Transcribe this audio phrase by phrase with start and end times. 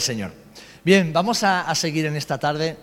[0.00, 0.32] Señor.
[0.84, 2.76] Bien, vamos a, seguir en esta tarde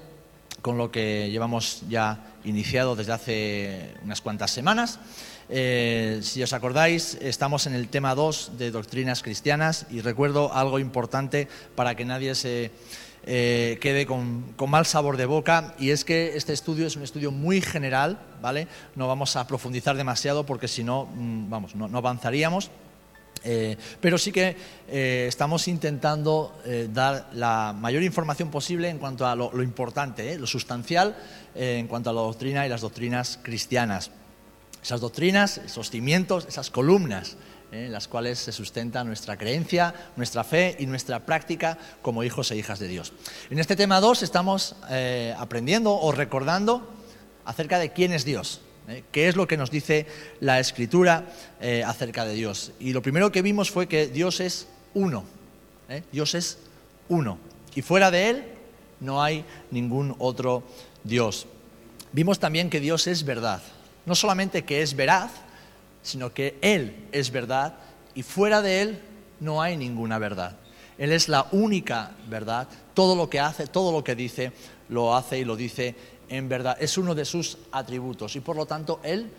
[0.61, 4.99] con lo que llevamos ya iniciado desde hace unas cuantas semanas.
[5.49, 10.79] Eh, si os acordáis, estamos en el tema 2 de doctrinas cristianas y recuerdo algo
[10.79, 12.71] importante para que nadie se
[13.27, 17.31] eh, quede con, mal sabor de boca y es que este estudio es un estudio
[17.31, 18.67] muy general, ¿vale?
[18.95, 22.69] No vamos a profundizar demasiado porque si no, mm, vamos, no, avanzaríamos.
[23.47, 24.57] Eh, pero sí que
[24.89, 26.57] eh, estamos intentando
[26.91, 31.15] dar la mayor información posible en cuanto a lo, lo importante, lo sustancial
[31.53, 34.11] en cuanto a la doctrina y las doctrinas cristianas.
[34.83, 37.37] Esas doctrinas, esos cimientos, esas columnas
[37.71, 42.57] en las cuales se sustenta nuestra creencia, nuestra fe y nuestra práctica como hijos e
[42.57, 43.13] hijas de Dios.
[43.49, 46.87] En este tema 2 estamos eh, aprendiendo o recordando
[47.43, 48.64] acerca de quién es Dios, ¿eh?
[49.11, 50.05] Qué es lo que nos dice
[50.39, 51.25] la Escritura
[51.59, 52.71] eh, acerca de Dios.
[52.79, 55.23] Y lo primero que vimos fue que Dios es uno,
[56.11, 56.57] Dios es
[57.09, 57.37] uno,
[57.73, 58.43] y fuera de Él
[58.99, 60.63] no hay ningún otro
[61.03, 61.47] Dios.
[62.11, 63.61] Vimos también que Dios es verdad,
[64.05, 65.31] no solamente que es veraz,
[66.01, 67.75] sino que Él es verdad
[68.13, 69.01] y fuera de Él
[69.39, 70.55] no hay ninguna verdad.
[70.97, 72.67] Él es la única verdad.
[72.93, 74.53] Todo lo que hace, todo lo que dice,
[74.87, 75.95] lo hace y lo dice
[76.29, 76.77] en verdad.
[76.79, 79.31] Es uno de sus atributos y por lo tanto Él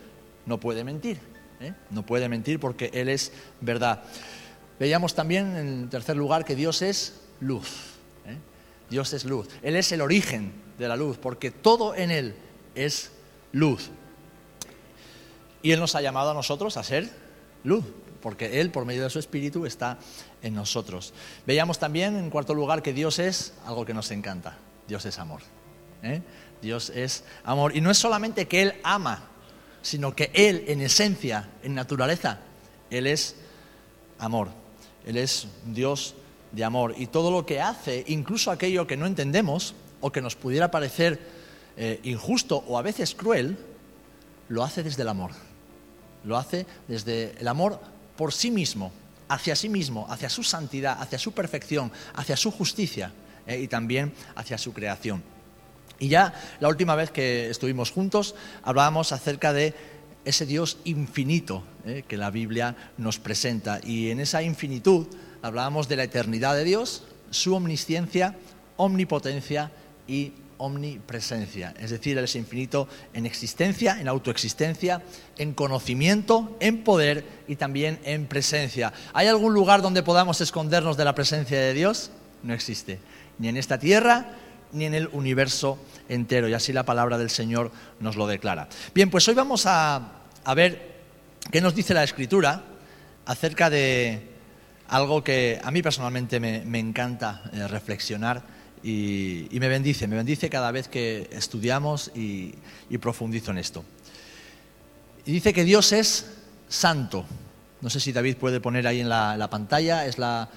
[0.47, 1.19] no puede mentir.
[1.61, 1.73] ¿eh?
[1.91, 4.03] No puede mentir porque Él es verdad.
[4.79, 7.69] Veíamos también en tercer lugar que Dios es luz.
[8.27, 8.37] ¿eh?
[8.91, 9.49] Dios es luz.
[9.63, 12.35] Él es el origen de la luz porque todo en Él
[12.75, 13.11] es
[13.53, 13.91] luz.
[15.63, 17.11] Y Él nos ha llamado a nosotros a ser
[17.65, 17.85] luz,
[18.23, 19.99] porque Él, por medio de su Espíritu, está
[20.43, 21.13] en nosotros.
[21.47, 24.59] Veíamos también, en cuarto lugar, que Dios es algo que nos encanta.
[24.87, 25.41] Dios es amor.
[26.03, 26.23] ¿eh?
[26.63, 27.77] Dios es amor.
[27.77, 29.25] Y no es solamente que Él ama,
[29.83, 32.41] sino que Él, en esencia, en naturaleza,
[32.91, 33.37] Él es
[34.19, 34.49] amor.
[35.05, 36.15] Él es Dios
[36.53, 36.95] de amor.
[36.97, 41.21] Y todo lo que hace, incluso aquello que no entendemos o que nos pudiera parecer
[41.77, 43.57] eh, injusto o a veces cruel,
[44.49, 45.33] lo hace desde el amor
[46.27, 47.81] lo hace desde el amor
[48.17, 48.93] por sí mismo,
[49.29, 53.13] hacia sí mismo, hacia su santidad, hacia su perfección, hacia su justicia
[53.47, 55.23] eh, y también hacia su creación.
[55.99, 59.75] Y ya la última vez que estuvimos juntos hablábamos acerca de
[60.25, 63.81] ese Dios infinito eh, que la Biblia nos presenta.
[63.83, 65.07] Y en esa infinitud
[65.41, 68.37] hablábamos de la eternidad de Dios, su omnisciencia,
[68.77, 69.71] omnipotencia
[70.07, 75.03] y omnipresencia, es decir, Él es infinito en existencia, en autoexistencia,
[75.37, 78.93] en conocimiento, en poder y también en presencia.
[79.13, 82.11] ¿Hay algún lugar donde podamos escondernos de la presencia de Dios?
[82.43, 83.01] No existe,
[83.39, 84.31] ni en esta tierra
[84.73, 85.79] ni en el universo
[86.09, 88.69] entero, y así la palabra del Señor nos lo declara.
[88.95, 90.13] Bien, pues hoy vamos a,
[90.55, 90.97] ver
[91.51, 92.63] qué nos dice la Escritura
[93.25, 94.31] acerca de
[94.89, 98.43] algo que a mí personalmente me, encanta eh, reflexionar
[98.83, 102.55] y, me bendice, me bendice cada vez que estudiamos y,
[103.01, 103.85] profundizo en esto.
[105.25, 106.27] Y dice que Dios es
[106.69, 107.25] santo.
[107.81, 110.49] No sé si David puede poner ahí en la, pantalla, es la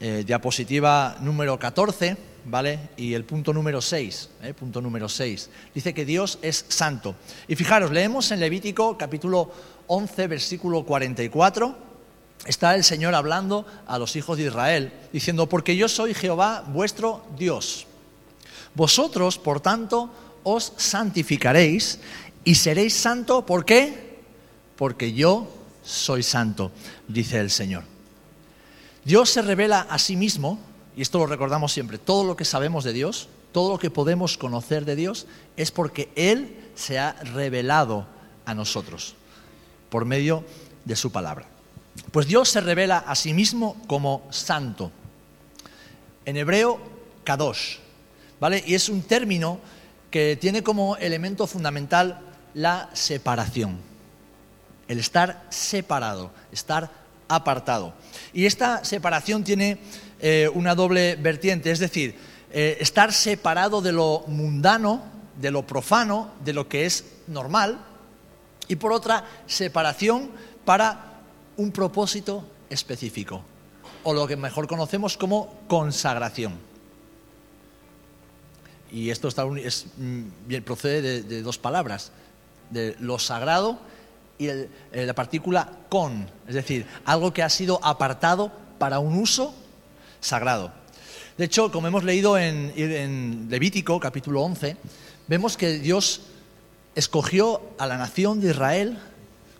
[0.00, 2.16] eh, diapositiva número 14,
[2.46, 2.78] ¿vale?
[2.96, 4.54] Y el punto número 6, ¿eh?
[4.54, 5.50] punto número 6.
[5.74, 7.14] Dice que Dios es santo.
[7.48, 9.50] Y fijaros, leemos en Levítico capítulo
[9.86, 11.86] 11, versículo 44
[12.44, 17.24] está el Señor hablando a los hijos de Israel, diciendo, porque yo soy Jehová vuestro
[17.36, 17.86] Dios.
[18.74, 20.10] Vosotros, por tanto,
[20.44, 21.98] os santificaréis
[22.44, 24.20] y seréis santo, ¿por qué?
[24.76, 25.48] Porque yo
[25.82, 26.70] soy santo,
[27.08, 27.84] dice el Señor.
[29.04, 30.58] Dios se revela a sí mismo,
[30.96, 34.38] y esto lo recordamos siempre, todo lo que sabemos de Dios, todo lo que podemos
[34.38, 35.26] conocer de Dios,
[35.56, 38.06] es porque Él se ha revelado
[38.46, 39.14] a nosotros
[39.90, 40.42] por medio
[40.86, 41.46] de su palabra.
[42.12, 44.90] Pues Dios se revela a sí mismo como santo.
[46.24, 46.80] En hebreo,
[47.24, 47.76] kadosh.
[48.40, 48.62] ¿Vale?
[48.66, 49.60] Y es un término
[50.10, 52.20] que tiene como elemento fundamental
[52.54, 53.78] la separación.
[54.88, 56.90] El estar separado, estar
[57.28, 57.92] apartado.
[58.32, 59.78] Y esta separación tiene
[60.20, 62.14] eh, una doble vertiente, es decir,
[62.50, 65.02] eh, estar separado de lo mundano,
[65.38, 67.78] de lo profano, de lo que es normal,
[68.68, 70.30] y por otra, separación
[70.64, 71.20] para
[71.56, 73.42] un propósito específico,
[74.04, 76.54] o lo que mejor conocemos como consagración.
[78.90, 82.12] Y esto mm, procede de, dos palabras,
[82.70, 83.78] de lo sagrado
[84.38, 89.54] y eh, la partícula con, es decir, algo que ha sido apartado para un uso
[90.26, 90.72] sagrado.
[91.38, 94.76] De hecho, como hemos leído en, en Levítico capítulo 11,
[95.28, 96.22] vemos que Dios
[96.94, 98.98] escogió a la nación de Israel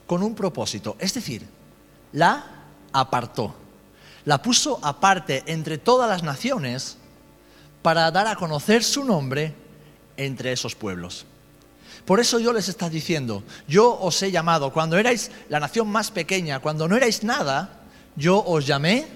[0.07, 1.47] con un propósito, es decir,
[2.13, 3.55] la apartó.
[4.25, 6.97] La puso aparte entre todas las naciones
[7.83, 9.55] para dar a conocer su nombre
[10.17, 11.27] entre esos pueblos.
[12.05, 16.11] Por eso Dios les está diciendo, yo os he llamado, cuando erais la nación más
[16.11, 17.81] pequeña, cuando no erais nada,
[18.17, 19.07] yo os llamé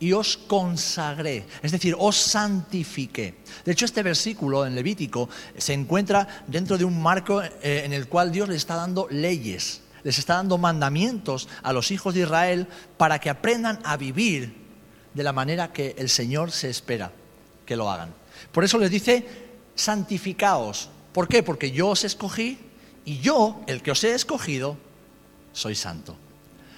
[0.00, 3.34] y os consagré, es decir, os santifiqué.
[3.64, 8.08] De hecho, este versículo en Levítico se encuentra dentro de un marco eh, en el
[8.08, 12.68] cual Dios les está dando leyes, les está dando mandamientos a los hijos de Israel
[12.96, 14.54] para que aprendan a vivir
[15.14, 17.10] de la manera que el Señor se espera
[17.66, 18.14] que lo hagan.
[18.52, 19.26] Por eso les dice,
[19.74, 20.90] santificaos.
[21.12, 21.42] ¿Por qué?
[21.42, 22.58] Porque yo os escogí
[23.04, 24.76] y yo, el que os he escogido,
[25.52, 26.16] soy santo.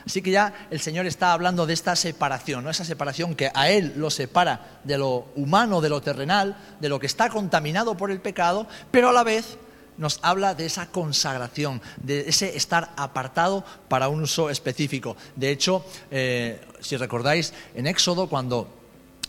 [0.06, 2.70] Así que ya el Señor está hablando de esta separación, ¿no?
[2.70, 6.98] esa separación que a Él lo separa de lo humano, de lo terrenal, de lo
[6.98, 9.58] que está contaminado por el pecado, pero a la vez
[9.96, 15.16] nos habla de esa consagración, de ese estar apartado para un uso específico.
[15.36, 18.68] De hecho, eh, si recordáis, en Éxodo, cuando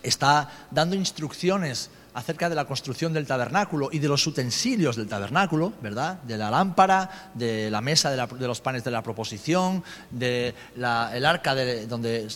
[0.02, 5.74] está dando instrucciones acerca de la construcción del tabernáculo y de los utensilios del tabernáculo,
[5.82, 6.22] ¿verdad?
[6.24, 11.56] De la lámpara, de la mesa de, los panes de la proposición, del el arca
[11.88, 12.28] donde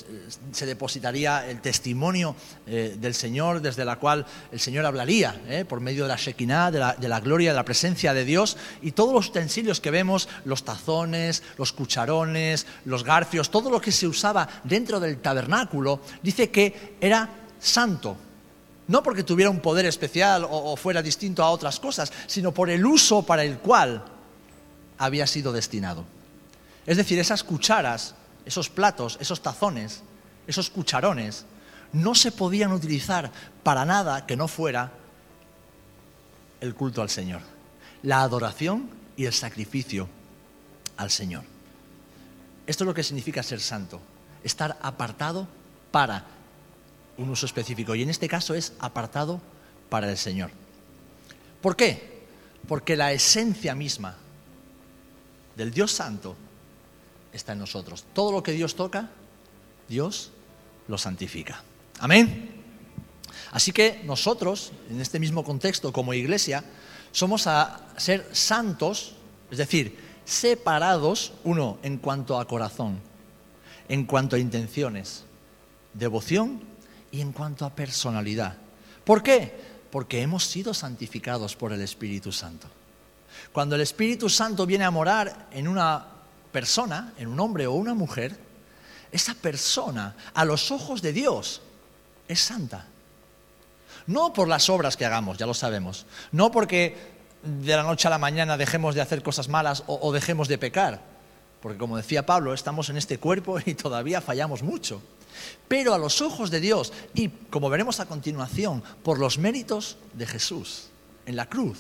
[0.51, 2.35] se depositaría el testimonio
[2.67, 5.65] eh, del Señor, desde la cual el Señor hablaría, ¿eh?
[5.65, 8.91] por medio de la Shekinah, de de la gloria, de la presencia de Dios, y
[8.91, 14.07] todos los utensilios que vemos, los tazones, los cucharones, los garfios, todo lo que se
[14.07, 17.29] usaba dentro del tabernáculo, dice que era
[17.59, 18.17] santo,
[18.87, 22.85] no porque tuviera un poder especial o, fuera distinto a otras cosas, sino por el
[22.85, 24.03] uso para el cual
[24.97, 26.05] había sido destinado.
[26.85, 28.15] Es decir, esas cucharas,
[28.45, 30.03] esos platos, esos tazones,
[30.45, 31.45] esos cucharones,
[31.93, 33.31] no se podían utilizar
[33.63, 34.91] para nada que no fuera
[36.61, 37.41] el culto al Señor,
[38.03, 40.07] la adoración y el sacrificio
[40.97, 41.43] al Señor.
[42.67, 43.99] Esto es lo que significa ser santo,
[44.43, 45.47] estar apartado
[45.91, 46.25] para
[47.17, 49.41] un uso específico y en este caso es apartado
[49.89, 50.51] para el Señor.
[51.61, 52.25] ¿Por qué?
[52.67, 54.15] Porque la esencia misma
[55.55, 56.35] del Dios Santo
[57.31, 58.05] está en nosotros.
[58.13, 59.09] Todo lo que Dios toca,
[59.87, 60.31] Dios
[60.87, 61.63] lo santifica.
[61.99, 62.63] Amén.
[63.51, 66.63] Así que nosotros, en este mismo contexto como iglesia,
[67.11, 69.15] somos a ser santos,
[69.49, 72.99] es decir, separados, uno, en cuanto a corazón,
[73.87, 75.23] en cuanto a intenciones,
[75.93, 76.61] devoción
[77.15, 78.57] y en cuanto a personalidad.
[79.05, 79.53] ¿Por qué?
[79.89, 82.67] Porque hemos sido santificados por el Espíritu Santo.
[83.53, 86.05] Cuando el Espíritu Santo viene a morar en una
[86.51, 88.37] persona, en un hombre o una mujer,
[89.13, 91.61] esa persona, a los ojos de Dios,
[92.27, 92.85] es santa.
[94.07, 96.05] No por las obras que hagamos, ya lo sabemos.
[96.33, 96.97] No porque
[97.43, 101.01] de la noche a la mañana dejemos de hacer cosas malas o, dejemos de pecar.
[101.61, 105.01] Porque como decía Pablo, estamos en este cuerpo y todavía fallamos mucho.
[105.67, 110.25] Pero a los ojos de Dios y, como veremos a continuación, por los méritos de
[110.25, 110.89] Jesús
[111.25, 111.79] en la cruz,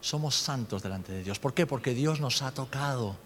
[0.00, 1.38] somos santos delante de Dios.
[1.38, 1.66] ¿Por qué?
[1.66, 3.16] Porque Dios nos ha tocado.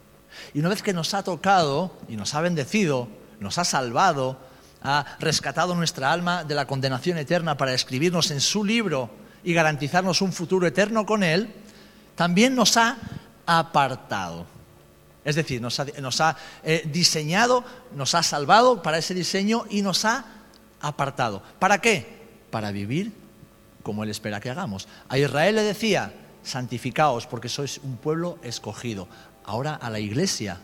[0.55, 3.09] Y una vez que nos ha tocado y nos ha bendecido,
[3.39, 4.39] nos ha salvado,
[4.83, 9.11] ha rescatado nuestra alma de la condenación eterna para escribirnos en su libro
[9.45, 11.53] y garantizarnos un futuro eterno con Él,
[12.15, 12.99] también nos ha
[13.47, 14.47] apartado.
[15.25, 20.25] Es decir, nos ha, eh, diseñado, nos ha salvado para ese diseño y nos ha
[20.81, 21.43] apartado.
[21.59, 22.21] ¿Para qué?
[22.50, 23.12] Para vivir
[23.83, 24.89] como Él espera que hagamos.
[25.09, 26.12] A Israel le decía,
[26.43, 29.09] santificaos porque sois un pueblo escogido.
[29.45, 30.59] Ahora a la iglesia,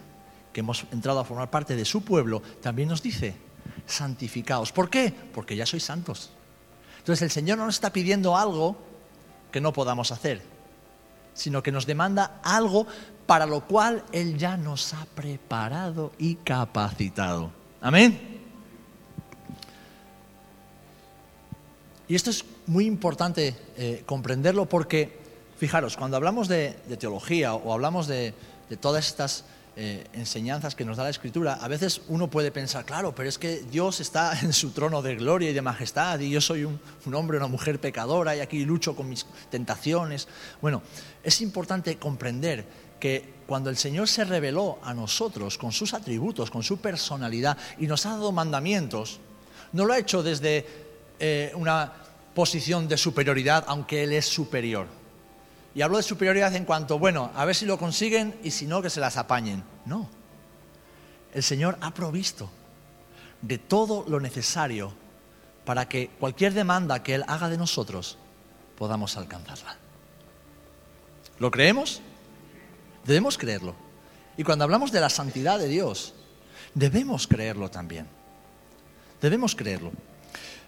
[0.53, 3.37] que hemos entrado a formar parte de su pueblo, también nos dice,
[3.87, 4.73] santificaos.
[4.73, 5.13] ¿Por qué?
[5.35, 6.31] Porque ya sois santos.
[6.99, 8.77] Entonces el Señor no nos está pidiendo algo
[9.53, 10.43] que no podamos hacer,
[11.35, 12.87] sino que nos demanda algo
[13.27, 17.51] para lo cual Él ya nos ha preparado y capacitado.
[17.81, 18.37] Amén.
[22.09, 25.19] Y esto es muy importante eh, comprenderlo porque,
[25.59, 28.33] fijaros, cuando hablamos de, teología o hablamos de,
[28.81, 29.45] todas estas
[29.77, 33.39] eh, enseñanzas que nos da la Escritura, a veces uno puede pensar, claro, pero es
[33.39, 36.81] que Dios está en su trono de gloria y de majestad y yo soy un,
[37.05, 40.29] un hombre, una mujer pecadora y aquí lucho con mis tentaciones.
[40.63, 40.83] Bueno,
[41.25, 46.63] es importante comprender que cuando el Señor se reveló a nosotros con sus atributos, con
[46.63, 49.21] su personalidad y nos ha dado mandamientos,
[49.73, 50.67] no lo ha hecho desde
[51.19, 51.93] eh, una
[52.35, 54.87] posición de superioridad, aunque Él es superior.
[55.75, 58.83] Y hablo de superioridad en cuanto, bueno, a ver si lo consiguen y si no,
[58.83, 59.63] que se las apañen.
[59.85, 60.09] No.
[61.35, 62.51] El Señor ha provisto
[63.43, 64.93] de todo lo necesario
[65.65, 68.17] para que cualquier demanda que Él haga de nosotros
[68.79, 69.77] podamos alcanzarla.
[71.39, 72.01] ¿Lo creemos?
[73.07, 73.75] Debemos creerlo.
[74.37, 76.15] Y cuando hablamos de la santidad de Dios,
[76.75, 78.07] debemos creerlo también.
[79.21, 79.93] Debemos creerlo.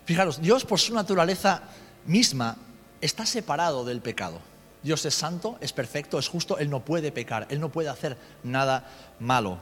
[0.04, 1.62] Fijaros, Dios por su naturaleza
[2.06, 2.56] misma
[3.00, 4.40] está separado del pecado.
[4.82, 8.16] Dios es santo, es perfecto, es justo, Él no puede pecar, Él no puede hacer
[8.42, 9.58] nada malo.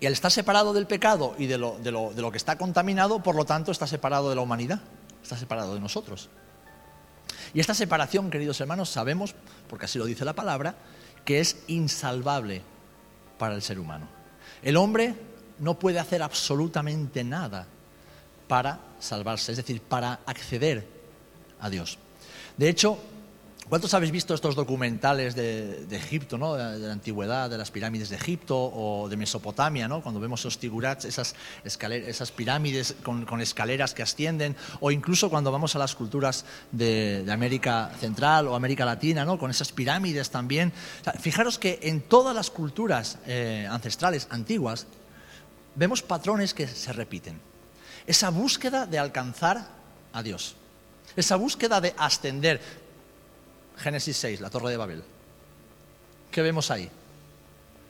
[0.00, 3.34] Y al estar separado del pecado y de lo, de lo, que está contaminado, por
[3.34, 4.80] lo tanto, está separado de la humanidad,
[5.22, 6.30] está separado de nosotros.
[7.52, 9.34] Y esta separación, queridos hermanos, sabemos,
[9.68, 10.76] porque así lo dice la palabra,
[11.28, 12.62] que es insalvable
[13.36, 14.08] para el ser humano.
[14.62, 15.14] El hombre
[15.58, 17.66] no puede hacer absolutamente nada
[18.48, 20.88] para salvarse, es decir, para acceder
[21.60, 21.98] a Dios.
[22.56, 22.96] De hecho,
[23.68, 26.54] ¿Cuántos habéis visto estos documentales de, Egipto, ¿no?
[26.54, 30.00] de, la antigüedad, de las pirámides de Egipto o de Mesopotamia, ¿no?
[30.00, 31.34] cuando vemos esos tigurats, esas,
[31.64, 37.92] esas pirámides con, escaleras que ascienden, o incluso cuando vamos a las culturas de, América
[38.00, 39.38] Central o América Latina, ¿no?
[39.38, 40.72] con esas pirámides también?
[41.20, 44.86] fijaros que en todas las culturas eh, ancestrales antiguas
[45.74, 47.38] vemos patrones que se repiten.
[48.06, 49.68] Esa búsqueda de alcanzar
[50.14, 50.56] a Dios,
[51.16, 52.87] esa búsqueda de ascender
[53.78, 55.02] Génesis 6, la torre de Babel.
[56.30, 56.88] ¿Qué vemos ahí?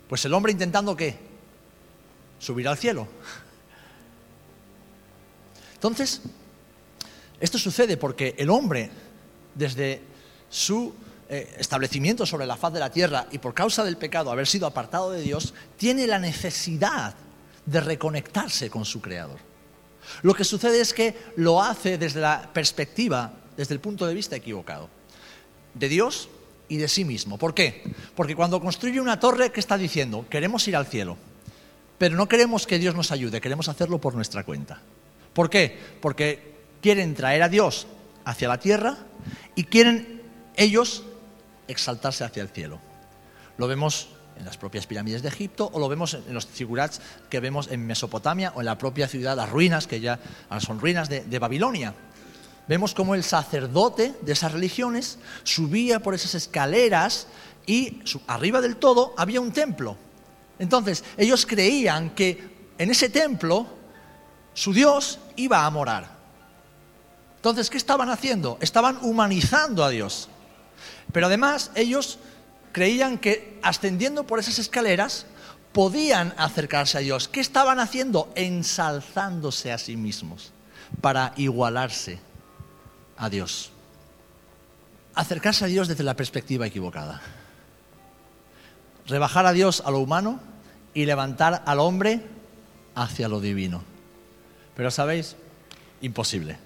[0.09, 1.17] Pues el hombre intentando qué?
[2.39, 3.09] Subir al cielo.
[5.75, 6.21] Entonces,
[7.41, 8.91] esto sucede porque el hombre,
[9.55, 10.03] desde
[10.51, 10.95] su
[11.29, 14.67] eh, establecimiento sobre la faz de la tierra y por causa del pecado, haber sido
[14.67, 17.15] apartado de Dios, tiene la necesidad
[17.65, 19.39] de reconectarse con su Creador.
[20.23, 24.37] Lo que sucede es que lo hace desde la perspectiva, desde el punto de vista
[24.37, 24.98] equivocado
[25.79, 26.29] de Dios
[26.69, 27.39] y de sí mismo.
[27.39, 27.83] ¿Por qué?
[28.15, 30.27] Porque cuando construye una torre, ¿qué está diciendo?
[30.29, 31.17] Queremos ir al cielo,
[31.97, 34.81] pero no queremos que Dios nos ayude, queremos hacerlo por nuestra cuenta.
[35.33, 35.79] ¿Por qué?
[36.01, 37.87] Porque quieren traer a Dios
[38.25, 38.99] hacia la tierra
[39.55, 40.23] y quieren
[40.57, 41.05] ellos
[41.67, 42.81] exaltarse hacia el cielo.
[43.57, 47.41] Lo vemos en las propias pirámides de Egipto o lo vemos en los figurats que
[47.41, 50.21] vemos en Mesopotamia o en la propia ciudad, las ruinas, que ya
[50.61, 51.95] son ruinas de, de Babilonia
[52.69, 57.27] vemos cómo el sacerdote de esas religiones subía por esas escaleras
[57.67, 59.97] y arriba del todo había un templo.
[60.59, 63.67] Entonces, ellos creían que en ese templo
[64.53, 66.19] su Dios iba a morar.
[67.37, 68.59] Entonces, ¿qué estaban haciendo?
[68.61, 70.29] Estaban humanizando a Dios.
[71.13, 72.19] Pero además ellos
[72.73, 75.27] creían que ascendiendo por esas escaleras
[75.73, 77.29] podían acercarse a Dios.
[77.29, 78.31] ¿Qué estaban haciendo?
[78.35, 80.53] Ensalzándose a sí mismos
[81.01, 82.28] para igualarse
[83.19, 83.71] a Dios.
[85.15, 87.21] Acercarse a Dios desde la perspectiva equivocada.
[89.07, 90.41] Rebajar a Dios a lo humano
[90.95, 92.23] y levantar al hombre
[92.95, 93.83] hacia lo divino.
[94.77, 95.37] Pero sabéis,
[96.01, 96.59] imposible,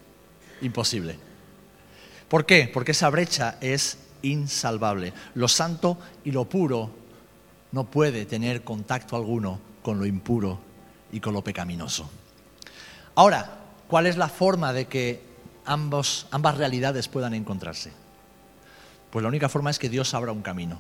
[0.61, 1.19] imposible.
[2.29, 2.71] ¿Por qué?
[2.73, 5.13] Porque esa brecha es insalvable.
[5.35, 6.91] Lo santo y lo puro
[7.73, 10.59] no puede tener contacto alguno con lo impuro
[11.11, 12.11] y con lo pecaminoso.
[13.15, 15.32] Ahora, ¿cuál es la forma de que
[15.65, 17.93] ambos, ambas realidades puedan encontrarse?
[19.11, 20.79] Pues la única forma es que Dios abra un camino.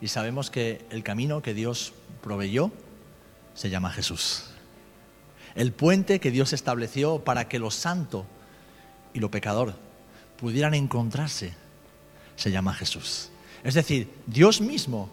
[0.00, 2.70] Y sabemos que el camino que Dios proveyó
[3.54, 4.44] se llama Jesús.
[5.54, 8.26] El puente que Dios estableció para que lo santo
[9.12, 9.74] y lo pecador
[10.38, 11.54] pudieran encontrarse
[12.36, 13.30] se llama Jesús.
[13.64, 15.10] Es decir, Dios mismo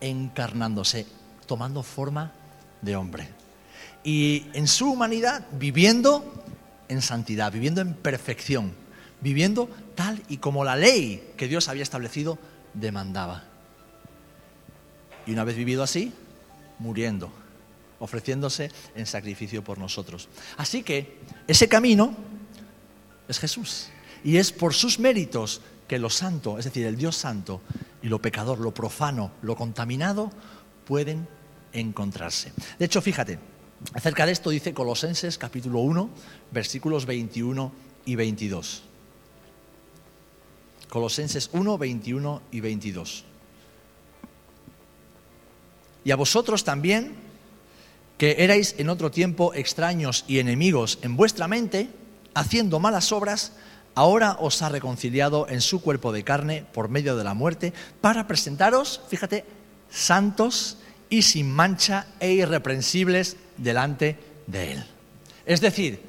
[0.00, 1.06] encarnándose,
[1.46, 2.32] tomando forma
[2.82, 3.28] de hombre.
[4.02, 6.44] Y en su humanidad viviendo
[6.88, 8.72] en santidad, viviendo en perfección,
[9.20, 12.38] viviendo tal y como la ley que Dios había establecido
[12.74, 13.44] demandaba.
[15.26, 16.12] Y una vez vivido así,
[16.78, 17.32] muriendo,
[17.98, 20.28] ofreciéndose en sacrificio por nosotros.
[20.56, 22.14] Así que ese camino
[23.28, 23.88] es Jesús.
[24.22, 27.60] Y es por sus méritos que lo santo, es decir, el Dios santo
[28.02, 30.30] y lo pecador, lo profano, lo contaminado,
[30.84, 31.28] pueden
[31.72, 32.52] encontrarse.
[32.78, 33.38] De hecho, fíjate,
[33.92, 36.10] Acerca de esto dice Colosenses capítulo 1,
[36.50, 37.72] versículos 21
[38.06, 38.82] y 22.
[40.88, 43.24] Colosenses 1, 21 y 22.
[46.04, 47.14] Y a vosotros también,
[48.16, 51.90] que erais en otro tiempo extraños y enemigos en vuestra mente,
[52.32, 53.52] haciendo malas obras,
[53.94, 58.26] ahora os ha reconciliado en su cuerpo de carne por medio de la muerte, para
[58.26, 59.44] presentaros, fíjate,
[59.90, 60.78] santos
[61.10, 64.84] y sin mancha e irreprensibles delante de Él.
[65.44, 66.02] Es decir,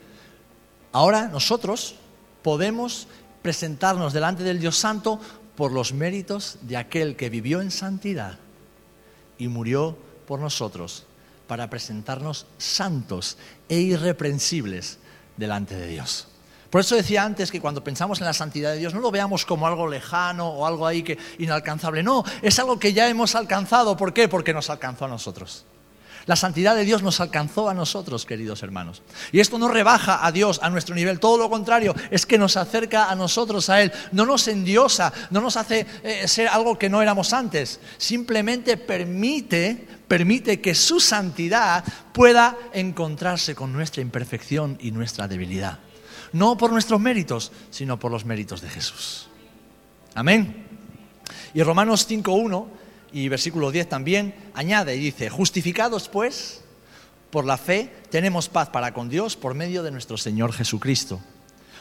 [0.92, 1.96] ahora nosotros
[2.42, 3.08] podemos
[3.42, 5.20] presentarnos delante del Dios Santo
[5.56, 8.38] por los méritos de aquel que vivió en santidad
[9.38, 11.06] y murió por nosotros
[11.48, 13.38] para presentarnos santos
[13.70, 15.00] e irreprensibles
[15.38, 16.27] delante de Dios.
[16.70, 19.46] Por eso decía antes que cuando pensamos en la santidad de Dios no lo veamos
[19.46, 22.04] como algo lejano o algo ahí que inalcanzable.
[22.04, 23.96] No, es algo que ya hemos alcanzado.
[23.96, 24.27] ¿Por qué?
[24.27, 25.66] Porque nos alcanzó a nosotros.
[26.27, 29.01] La santidad de Dios nos alcanzó a nosotros, queridos hermanos.
[29.31, 32.57] Y esto no rebaja a Dios a nuestro nivel, todo lo contrario, es que nos
[32.57, 33.93] acerca a nosotros, a Él.
[34.12, 37.79] No nos endiosa, no nos hace eh, ser algo que no éramos antes.
[37.98, 45.79] Simplemente permite, permite que su santidad pueda encontrarse con nuestra imperfección y nuestra debilidad.
[46.34, 49.29] No por nuestros méritos, sino por los méritos de Jesús.
[50.13, 50.67] Amén.
[51.53, 52.67] Y Romanos 5.1
[53.17, 56.62] y versículo 10 también añade y dice, justificados pues
[57.31, 61.19] por la fe tenemos paz para con Dios por medio de nuestro Señor Jesucristo.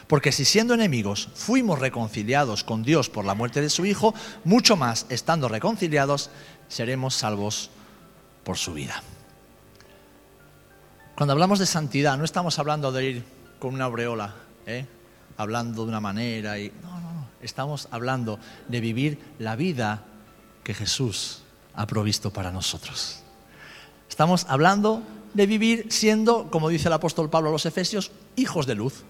[0.07, 4.15] Porque si siendo enemigos fuimos reconciliados con Dios por la muerte de su Hijo,
[4.45, 6.31] mucho más estando reconciliados
[6.69, 7.69] seremos salvos
[8.43, 9.03] por su vida.
[11.15, 13.23] Cuando hablamos de santidad no estamos hablando de ir
[13.59, 14.33] con una aureola,
[14.65, 14.87] ¿eh?
[15.37, 20.03] hablando de una manera y no, no, no, estamos hablando de vivir la vida
[20.67, 21.43] que Jesús
[21.75, 23.19] ha provisto para nosotros.
[24.09, 25.01] Estamos hablando
[25.33, 29.05] de vivir siendo, como dice el apóstol Pablo a los Efesios, hijos de luz.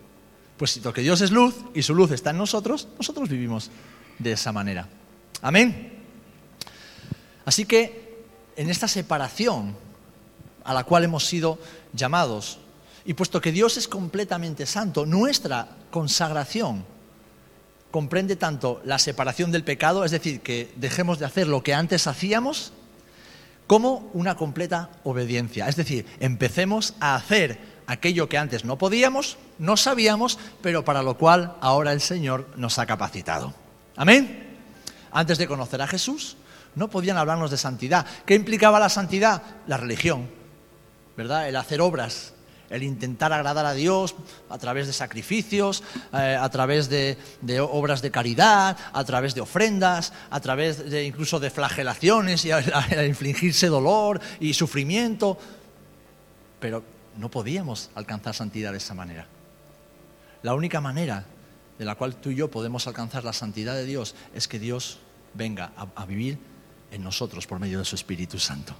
[0.58, 3.72] Pues si que Dios es luz y su luz está en nosotros, nosotros vivimos
[4.20, 4.88] de esa manera.
[5.42, 5.98] Amén.
[7.44, 8.24] Así que
[8.56, 9.76] en esta separación
[10.64, 11.58] a la cual hemos sido
[11.92, 12.60] llamados,
[13.04, 16.86] y puesto que Dios es completamente santo, nuestra consagración
[17.92, 22.08] comprende tanto la separación del pecado, es decir, que dejemos de hacer lo que antes
[22.08, 22.74] hacíamos,
[23.66, 25.68] como una completa obediencia.
[25.68, 31.18] Es decir, empecemos a hacer aquello que antes no podíamos, no sabíamos, pero para lo
[31.18, 33.54] cual ahora el Señor nos ha capacitado.
[33.96, 34.46] Amén.
[35.12, 36.38] Antes de conocer a Jesús,
[36.76, 38.06] no podían hablarnos de santidad.
[38.26, 39.42] ¿Qué implicaba la santidad?
[39.66, 40.30] La religión,
[41.16, 41.50] ¿verdad?
[41.50, 42.34] El hacer obras,
[42.70, 44.16] el intentar agradar a Dios
[44.50, 45.84] a través de sacrificios,
[46.14, 47.18] eh, a través de,
[47.60, 53.06] obras de caridad, a través de ofrendas, a través de incluso de flagelaciones y a,
[53.06, 55.38] infligirse dolor y sufrimiento.
[56.60, 56.84] Pero
[57.18, 59.28] no podíamos alcanzar santidad de esa manera.
[60.44, 61.26] La única manera
[61.78, 65.00] de la cual tú y yo podemos alcanzar la santidad de Dios es que Dios
[65.34, 66.40] venga a vivir
[66.92, 68.74] en nosotros por medio de su Espíritu Santo.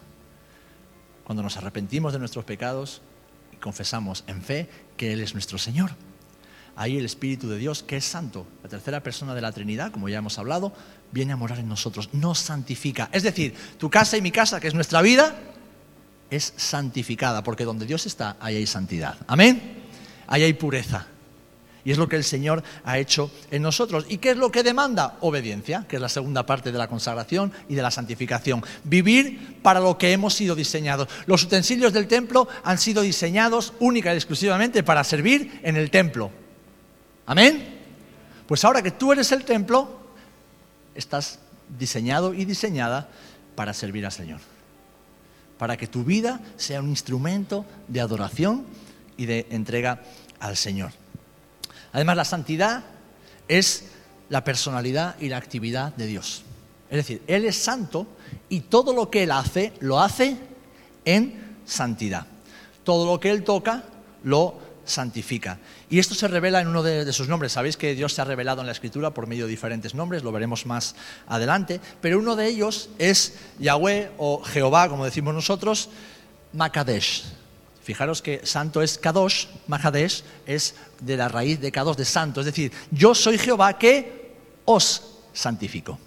[1.24, 3.02] Cuando nos arrepentimos de nuestros pecados,
[3.62, 5.92] confesamos en fe que Él es nuestro Señor.
[6.76, 10.10] Ahí el Espíritu de Dios, que es santo, la tercera persona de la Trinidad, como
[10.10, 10.74] ya hemos hablado,
[11.12, 13.10] viene a morar en nosotros, nos santifica.
[13.12, 15.36] Es decir, tu casa y mi casa, que es nuestra vida,
[16.30, 19.18] es santificada, porque donde Dios está, ahí hay santidad.
[19.28, 19.86] Amén.
[20.28, 21.08] Ahí hay pureza.
[21.88, 24.06] Y es lo que el Señor ha hecho en nosotros.
[24.10, 25.16] ¿Y qué es lo que demanda?
[25.22, 28.62] Obediencia, que es la segunda parte de la consagración y de la santificación.
[28.84, 31.08] Vivir para lo que hemos sido diseñados.
[31.28, 36.30] Los utensilios del templo han sido diseñados única y exclusivamente para servir en el templo.
[37.26, 37.80] Amén.
[38.48, 40.12] Pues ahora que tú eres el templo,
[40.94, 41.40] estás
[41.80, 43.08] diseñado y diseñada
[43.56, 44.42] para servir al Señor.
[45.58, 48.66] Para que tu vida sea un instrumento de adoración
[49.16, 50.02] y de entrega
[50.42, 50.92] al Señor.
[51.94, 52.84] Además, la santidad
[53.48, 53.86] es
[54.30, 56.44] la personalidad y la actividad de Dios.
[56.90, 58.08] Es decir, Él es santo
[58.50, 60.38] y todo lo que Él hace, lo hace
[61.06, 62.26] en santidad.
[62.84, 63.84] Todo lo que Él toca,
[64.24, 65.60] lo santifica.
[65.90, 67.52] Y esto se revela en uno de, sus nombres.
[67.52, 70.32] Sabéis que Dios se ha revelado en la Escritura por medio de diferentes nombres, lo
[70.32, 70.96] veremos más
[71.28, 75.90] adelante, pero uno de ellos es Yahweh o Jehová, como decimos nosotros,
[76.54, 77.26] Makadesh.
[77.88, 82.42] Fijaros que santo es Kadosh, Mahadesh es de la raíz de Kadosh, de santo.
[82.42, 84.34] Es decir, yo soy Jehová que
[84.66, 85.98] os santifico.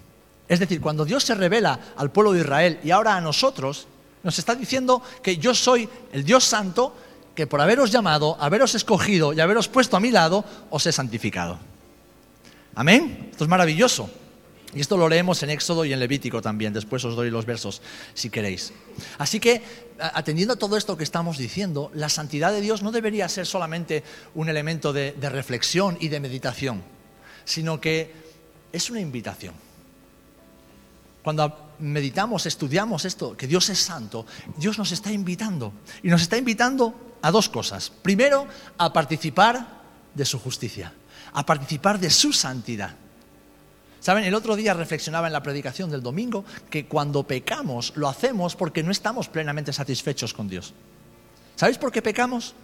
[0.47, 3.87] Es decir, cuando Dios se revela al pueblo de Israel y ahora a nosotros,
[4.21, 6.95] nos está diciendo que yo soy el Dios santo
[7.33, 11.57] que por haberos llamado, haberos escogido y haberos puesto a mi lado, os he santificado.
[12.75, 13.29] Amén.
[13.31, 14.07] Esto es maravilloso.
[14.73, 17.81] Y esto lo leemos en Éxodo y en Levítico también, después os doy los versos
[18.13, 18.71] si queréis.
[19.17, 19.61] Así que,
[20.01, 24.03] atendiendo a todo esto que estamos diciendo, la santidad de Dios no debería ser solamente
[24.35, 26.83] un elemento de, reflexión y de meditación,
[27.45, 28.13] sino que
[28.71, 29.53] es una invitación.
[31.23, 34.25] Cuando meditamos, estudiamos esto, que Dios es santo,
[34.57, 35.73] Dios nos está invitando.
[36.01, 37.91] Y nos está invitando a dos cosas.
[38.01, 39.81] Primero, a participar
[40.15, 40.93] de su justicia,
[41.33, 42.95] a participar de su santidad.
[44.01, 48.55] Saben, el otro día reflexionaba en la predicación del domingo que cuando pecamos lo hacemos
[48.55, 50.73] porque no estamos plenamente satisfechos con Dios.
[51.55, 52.55] ¿Sabéis por qué pecamos?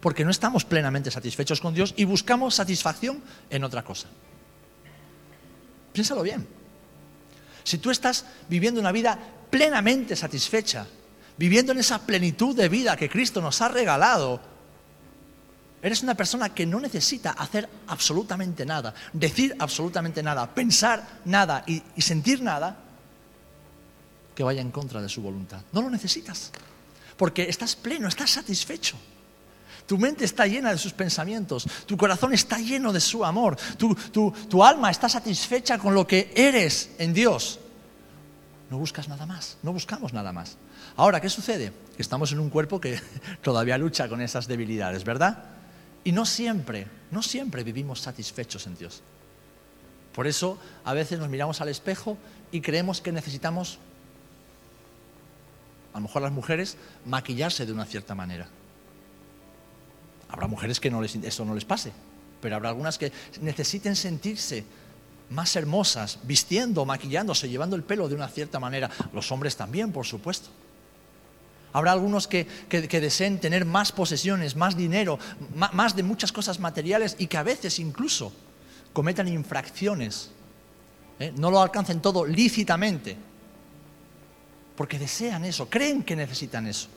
[0.00, 4.08] Porque no estamos plenamente satisfechos con Dios y buscamos satisfacción en otra cosa.
[5.92, 6.48] Piénsalo bien.
[7.62, 9.16] Si tú estás viviendo una vida
[9.50, 10.88] plenamente satisfecha,
[11.36, 14.40] viviendo en esa plenitud de vida que Cristo nos ha regalado,
[15.82, 21.82] Eres una persona que no necesita hacer absolutamente nada, decir absolutamente nada, pensar nada y,
[22.00, 22.76] sentir nada
[24.32, 25.60] que vaya en contra de su voluntad.
[25.72, 26.52] No lo necesitas.
[27.16, 28.96] porque estás pleno, estás satisfecho.
[29.86, 33.94] Tu mente está llena de sus pensamientos, tu corazón está lleno de su amor, tu,
[34.48, 37.58] tu, alma está satisfecha con lo que eres en Dios.
[38.70, 40.56] No buscas nada más, no buscamos nada más.
[40.96, 41.72] Ahora, ¿qué sucede?
[41.98, 43.00] Estamos en un cuerpo que
[43.42, 45.61] todavía lucha con esas debilidades, ¿verdad?
[46.04, 49.02] Y no siempre, no siempre vivimos satisfechos en Dios.
[50.14, 52.18] Por eso a veces nos miramos al espejo
[52.50, 53.78] y creemos que necesitamos,
[55.92, 58.48] a lo mejor las mujeres, maquillarse de una cierta manera.
[60.28, 61.92] Habrá mujeres que no eso no les pase,
[62.40, 64.64] pero habrá algunas que necesiten sentirse
[65.30, 68.90] más hermosas, vistiendo, maquillándose, llevando el pelo de una cierta manera.
[69.12, 70.50] Los hombres también, por supuesto.
[71.72, 75.18] Habrá algunos que, deseen tener más posesiones, más dinero,
[75.54, 78.32] más de muchas cosas materiales y que a veces incluso
[78.92, 80.30] cometan infracciones.
[81.18, 81.32] ¿eh?
[81.36, 83.16] No lo alcancen todo lícitamente.
[84.76, 86.88] Porque desean eso, creen que necesitan eso.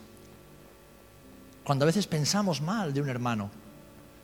[1.63, 3.49] Cuando a veces pensamos mal de un hermano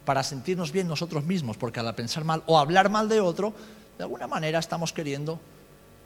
[0.05, 3.53] para sentirnos bien nosotros mismos, porque al pensar mal o hablar mal de otro,
[3.97, 5.39] de alguna manera estamos queriendo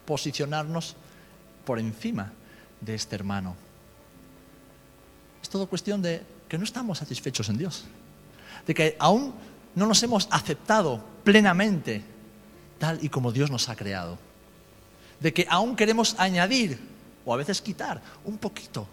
[0.06, 0.96] posicionarnos
[1.66, 2.32] por encima
[2.82, 3.56] de este hermano.
[5.46, 7.86] Es todo cuestión de que no estamos satisfechos en Dios,
[8.66, 9.32] de que aún
[9.76, 12.04] no nos hemos aceptado plenamente
[12.80, 14.18] tal y como Dios nos ha creado,
[15.20, 16.80] de que aún queremos añadir
[17.24, 18.88] o a veces quitar un poquito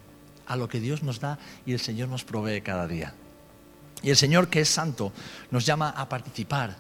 [0.47, 3.15] a lo que Dios nos da y el Señor nos provee cada día.
[4.03, 5.11] Y el Señor, que es santo,
[5.51, 6.77] nos llama a participar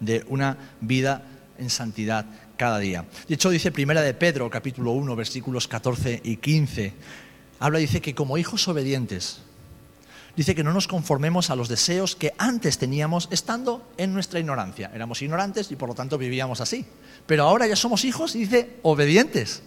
[0.00, 1.22] de una vida
[1.56, 2.26] en santidad
[2.58, 3.06] cada día.
[3.26, 6.92] De hecho, dice Primera de Pedro, capítulo 1, versículos 14 y 15.
[7.58, 9.38] Habla, dice que como hijos obedientes,
[10.36, 14.90] dice que no nos conformemos a los deseos que antes teníamos estando en nuestra ignorancia.
[14.94, 16.84] Éramos ignorantes y por lo tanto vivíamos así.
[17.26, 19.62] Pero ahora ya somos hijos y dice obedientes.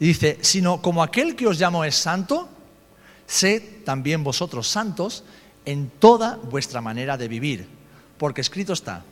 [0.00, 2.48] Y dice, sino como aquel que os llamo es santo,
[3.26, 5.24] sed también vosotros santos
[5.64, 7.68] en toda vuestra manera de vivir.
[8.16, 9.04] Porque escrito está,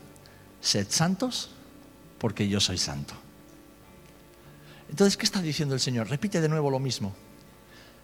[0.60, 1.50] sed santos
[2.18, 3.14] porque yo soy santo.
[4.88, 6.08] Entonces, ¿qué está diciendo el Señor?
[6.08, 7.14] Repite de nuevo lo mismo.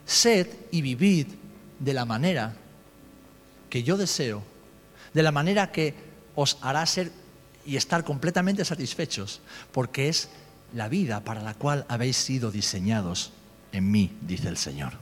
[0.05, 1.29] Sed y vivid
[1.79, 2.55] de la manera
[3.71, 4.43] que yo deseo,
[5.15, 5.95] de la manera que
[6.35, 7.11] os hará ser
[7.65, 9.41] y estar completamente satisfechos,
[9.73, 10.29] porque es
[10.75, 13.33] la vida para la cual habéis sido diseñados
[13.73, 14.95] en mí, dice el Señor.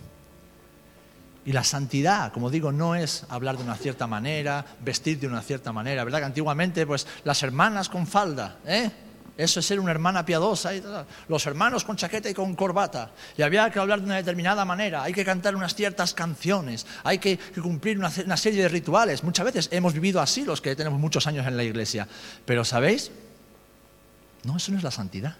[1.44, 5.40] Y la santidad, como digo, no es hablar de una cierta manera, vestir de una
[5.40, 6.18] cierta manera, ¿verdad?
[6.18, 8.90] Que antiguamente, pues, las hermanas con falda, ¿eh?
[9.40, 10.70] Eso es ser una hermana piadosa.
[11.26, 13.10] Los hermanos con chaqueta y con corbata.
[13.38, 15.02] Y había que hablar de una determinada manera.
[15.02, 16.86] Hay que cantar unas ciertas canciones.
[17.04, 19.24] Hay que, cumplir una, una, serie de rituales.
[19.24, 22.06] Muchas veces hemos vivido así los que tenemos muchos años en la iglesia.
[22.44, 23.10] Pero, ¿sabéis?
[24.44, 25.36] No, eso no es la santidad.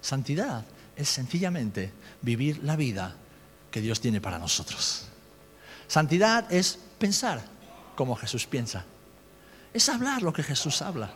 [0.00, 0.64] Santidad
[0.96, 3.16] es sencillamente vivir la vida
[3.70, 5.08] que Dios tiene para nosotros.
[5.88, 7.42] Santidad es pensar
[7.96, 8.86] como Jesús piensa.
[9.74, 11.10] Es hablar lo que Jesús habla.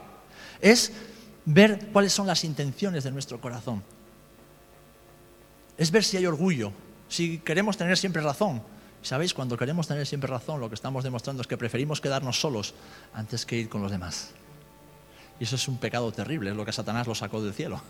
[0.60, 0.92] Es
[1.44, 3.82] ver cuáles son las intenciones de nuestro corazón.
[5.76, 6.72] Es ver si hay orgullo,
[7.08, 8.62] si queremos tener siempre razón.
[9.02, 9.34] ¿Sabéis?
[9.34, 12.72] Cuando queremos tener siempre razón, lo que estamos demostrando es que preferimos quedarnos solos
[13.12, 14.30] antes que ir con los demás.
[15.40, 17.82] Y eso es un pecado terrible, es lo que Satanás lo sacó del cielo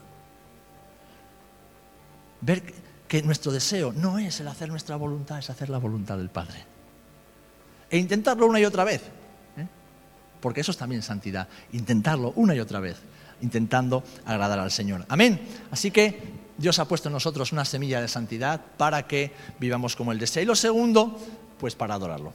[2.42, 2.62] ver
[3.08, 6.64] que nuestro deseo no es el hacer nuestra voluntad, es hacer la voluntad del Padre.
[7.88, 9.02] E intentarlo una y otra vez,
[9.56, 9.66] ¿eh?
[10.40, 12.96] porque eso es también santidad, intentarlo una y otra vez,
[13.42, 15.04] intentando agradar al Señor.
[15.08, 15.40] Amén.
[15.70, 20.12] Así que Dios ha puesto en nosotros una semilla de santidad para que vivamos como
[20.12, 20.42] Él desea.
[20.42, 21.18] Y lo segundo,
[21.58, 22.32] pues para adorarlo.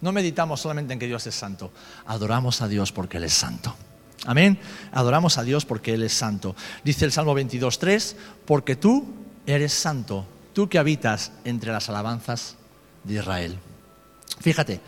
[0.00, 1.72] No meditamos solamente en que Dios es santo,
[2.06, 3.74] adoramos a Dios porque Él es santo.
[4.26, 4.58] Amén.
[4.92, 6.54] Adoramos a Dios porque Él es santo.
[6.84, 9.06] Dice el Salmo 22.3, porque tú
[9.46, 12.56] eres santo, tú que habitas entre las alabanzas
[13.04, 13.58] de Israel.
[14.40, 14.80] Fíjate,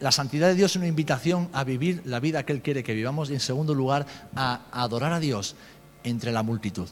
[0.00, 2.94] la santidad de Dios es una invitación a vivir la vida que Él quiere que
[2.94, 5.56] vivamos y en segundo lugar a, a adorar a Dios
[6.04, 6.88] entre la multitud.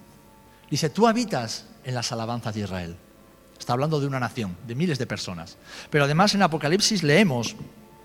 [0.70, 2.96] Dice, tú habitas en las alabanzas de Israel.
[3.58, 5.56] Está hablando de una nación, de miles de personas.
[5.90, 7.56] Pero además en Apocalipsis leemos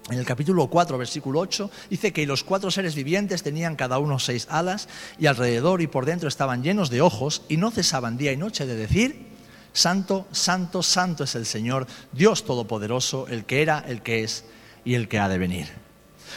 [0.09, 4.19] en el capítulo 4, versículo 8, dice que los cuatro seres vivientes tenían cada uno
[4.19, 8.33] seis alas y alrededor y por dentro estaban llenos de ojos y no cesaban día
[8.33, 9.32] y noche de decir,
[9.73, 14.45] Santo, Santo, Santo es el Señor, Dios Todopoderoso, el que era, el que es
[14.85, 15.83] y el que ha de venir.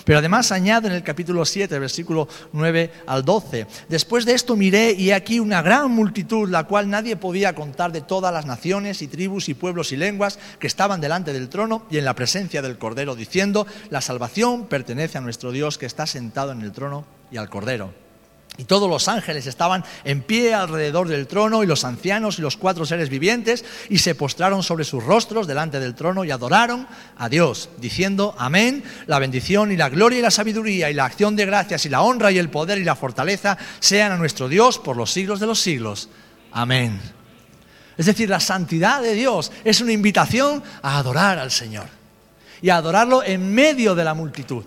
[0.04, 4.92] Pero además añade en el capítulo 7, versículo 9 al 12, después de esto miré
[4.92, 9.08] y aquí una gran multitud, la cual nadie podía contar de todas las naciones y
[9.08, 12.78] tribus y pueblos y lenguas que estaban delante del trono y en la presencia del
[12.78, 17.38] Cordero, diciendo, la salvación pertenece a nuestro Dios que está sentado en el trono y
[17.38, 18.05] al Cordero.
[18.58, 22.56] Y todos los ángeles estaban en pie alrededor del trono y los ancianos y los
[22.56, 26.86] cuatro seres vivientes y se postraron sobre sus rostros delante del trono y adoraron
[27.18, 31.36] a Dios, diciendo, amén, la bendición y la gloria y la sabiduría y la acción
[31.36, 34.78] de gracias y la honra y el poder y la fortaleza sean a nuestro Dios
[34.78, 36.08] por los siglos de los siglos.
[36.52, 36.98] Amén.
[37.98, 41.88] Es decir, la santidad de Dios es una invitación a adorar al Señor
[42.62, 44.64] y a adorarlo en medio de la multitud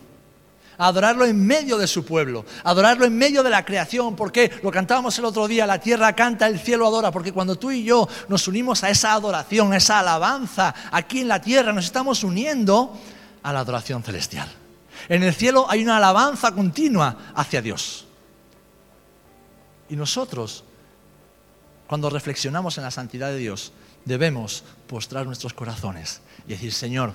[0.79, 4.15] adorarlo en medio de su pueblo, adorarlo en medio de la creación.
[4.15, 7.69] porque Lo cantábamos el otro día, la tierra canta, el cielo adora, porque cuando tú
[7.69, 11.85] y yo nos unimos a esa adoración, a esa alabanza aquí en la tierra, nos
[11.85, 12.97] estamos uniendo
[13.43, 14.49] a la adoración celestial.
[15.09, 18.07] En el cielo hay una alabanza continua hacia Dios.
[19.89, 20.63] Y nosotros,
[21.87, 23.73] cuando reflexionamos en la santidad de Dios,
[24.05, 27.13] debemos postrar nuestros corazones y decir, Señor,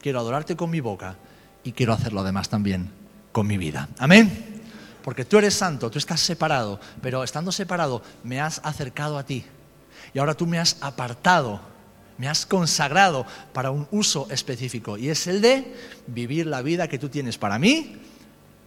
[0.00, 1.16] quiero adorarte con mi boca
[1.62, 3.01] y quiero hacerlo además también
[3.32, 3.88] con mi vida.
[3.98, 4.62] Amén.
[5.02, 9.44] Porque tú eres santo, tú estás separado, pero estando separado me has acercado a ti.
[10.14, 11.60] Y ahora tú me has apartado,
[12.18, 14.96] me has consagrado para un uso específico.
[14.96, 15.74] Y es el de
[16.06, 17.96] vivir la vida que tú tienes para mí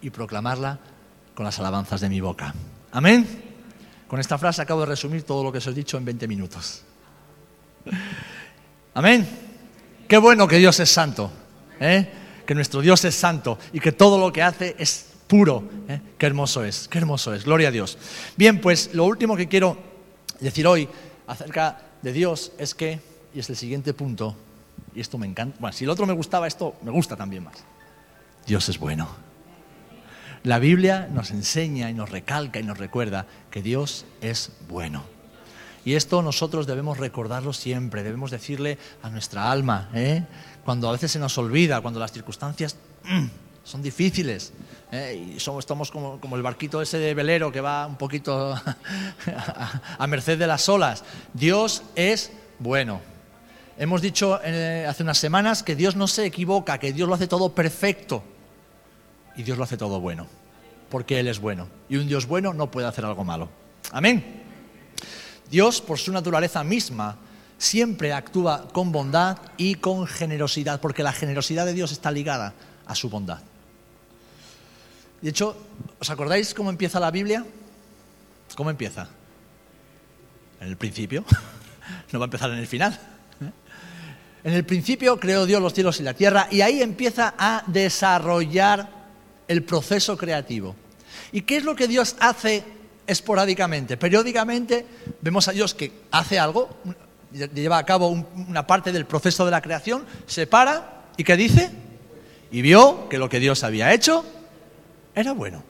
[0.02, 0.78] y proclamarla
[1.34, 2.54] con las alabanzas de mi boca.
[2.92, 3.26] Amén.
[4.08, 6.82] Con esta frase acabo de resumir todo lo que os he dicho en 20 minutos.
[8.94, 9.26] Amén.
[10.06, 11.30] Qué bueno que Dios es santo.
[11.80, 12.08] ¿eh?
[12.46, 15.64] Que nuestro Dios es santo y que todo lo que hace es puro.
[15.88, 16.00] ¿eh?
[16.16, 17.98] Qué hermoso es, qué hermoso es, gloria a Dios.
[18.36, 19.76] Bien, pues lo último que quiero
[20.40, 20.88] decir hoy
[21.26, 23.00] acerca de Dios es que,
[23.34, 24.36] y es el siguiente punto,
[24.94, 27.56] y esto me encanta, bueno, si el otro me gustaba, esto me gusta también más.
[28.46, 29.08] Dios es bueno.
[30.44, 35.15] La Biblia nos enseña y nos recalca y nos recuerda que Dios es bueno.
[35.86, 40.24] Y esto nosotros debemos recordarlo siempre, debemos decirle a nuestra alma, ¿eh?
[40.64, 43.26] cuando a veces se nos olvida, cuando las circunstancias mm,
[43.62, 44.52] son difíciles.
[44.90, 45.34] ¿eh?
[45.36, 48.52] Y somos, estamos como, el barquito ese de velero que va un poquito
[49.98, 51.04] a, merced de las olas.
[51.32, 53.00] Dios es bueno.
[53.78, 57.28] Hemos dicho eh, hace unas semanas que Dios no se equivoca, que Dios lo hace
[57.28, 58.24] todo perfecto.
[59.36, 60.26] Y Dios lo hace todo bueno,
[60.90, 61.68] porque Él es bueno.
[61.88, 63.48] Y un Dios bueno no puede hacer algo malo.
[63.92, 64.45] Amén.
[65.50, 67.16] Dios, por su naturaleza misma,
[67.58, 72.54] siempre actúa con bondad y con generosidad, porque la generosidad de Dios está ligada
[72.86, 73.38] a su bondad.
[75.20, 75.56] De hecho,
[75.98, 77.44] ¿os acordáis cómo empieza la Biblia?
[78.54, 79.08] ¿Cómo empieza?
[80.60, 81.24] En el principio.
[82.12, 82.98] No va a empezar en el final.
[84.42, 88.88] En el principio creó Dios los cielos y la tierra y ahí empieza a desarrollar
[89.48, 90.74] el proceso creativo.
[91.32, 92.64] ¿Y qué es lo que Dios hace
[93.06, 93.96] esporádicamente?
[93.96, 94.86] Periódicamente
[95.20, 96.68] vemos a Dios que hace algo,
[97.30, 101.70] lleva a cabo una parte del proceso de la creación, se para y ¿qué dice?
[102.50, 104.24] Y vio que lo que Dios había hecho
[105.14, 105.62] era bueno.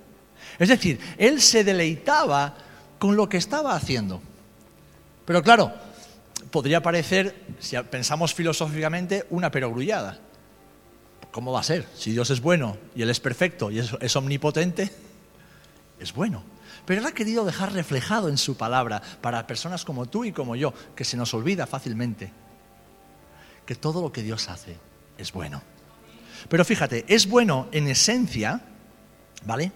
[0.59, 2.55] Es decir, él se deleitaba
[2.99, 4.21] con lo que estaba haciendo.
[5.25, 5.73] Pero claro,
[6.51, 10.19] podría parecer, si pensamos filosóficamente, una perogrullada.
[11.31, 11.87] ¿Cómo va a ser?
[11.95, 14.91] Si Dios es bueno y Él es perfecto y es omnipotente,
[16.01, 16.43] es bueno.
[16.87, 20.57] Pero Él ha querido dejar reflejado en su palabra para personas como tú y como
[20.57, 22.33] yo, que se nos olvida fácilmente,
[23.67, 24.79] que todo lo que Dios hace
[25.19, 25.63] es bueno.
[26.49, 28.61] Pero fíjate, es bueno en esencia,
[29.45, 29.73] ¿vale?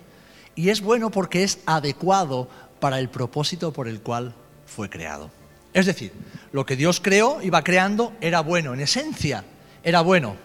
[0.55, 4.35] Y es bueno porque es adecuado para el propósito por el cual
[4.67, 5.31] fue creado.
[5.73, 6.13] Es decir,
[6.53, 9.45] lo que Dios creó va creando era bueno, en esencia
[9.83, 10.37] era bueno,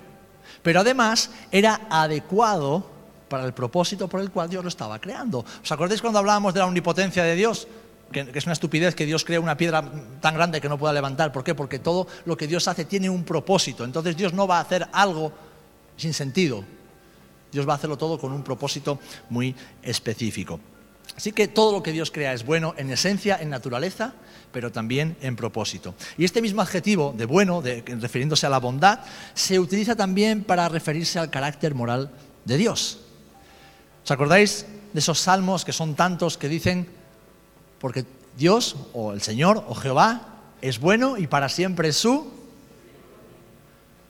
[0.62, 2.90] pero además era adecuado
[3.36, 5.44] para el propósito por el cual Dios lo estaba creando.
[5.62, 7.68] ¿Os acordáis cuando hablábamos de la omnipotencia de Dios?
[8.10, 9.84] Que, es una estupidez que Dios crea una piedra
[10.22, 11.34] tan grande que no pueda levantar.
[11.34, 11.54] ¿Por qué?
[11.54, 13.84] Porque todo lo que Dios hace tiene un propósito.
[13.84, 15.34] Entonces Dios no va a hacer algo
[15.98, 16.64] sin sentido.
[17.52, 20.62] Dios va a hacerlo todo con un propósito muy específico.
[21.18, 24.14] Así que todo lo que Dios crea es bueno en esencia, en naturaleza,
[24.54, 25.94] pero también en propósito.
[26.18, 29.02] Y este mismo adjetivo de bueno, refiriéndose a la bondad,
[29.34, 32.12] se utiliza también para referirse al carácter moral
[32.46, 33.05] de Dios.
[34.06, 36.88] ¿Os acordáis de esos salmos que son tantos que dicen,
[37.80, 38.06] porque
[38.38, 42.32] Dios o el Señor o Jehová es bueno y para siempre es su...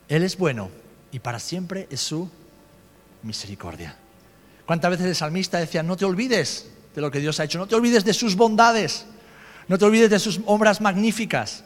[0.09, 0.69] Él es bueno
[1.13, 2.29] y para siempre es su
[3.23, 3.95] misericordia.
[4.65, 7.67] ¿Cuántas veces el salmista decía, no te olvides de lo que Dios ha hecho, no
[7.67, 9.05] te olvides de sus bondades,
[9.69, 11.63] no te olvides de sus obras magníficas?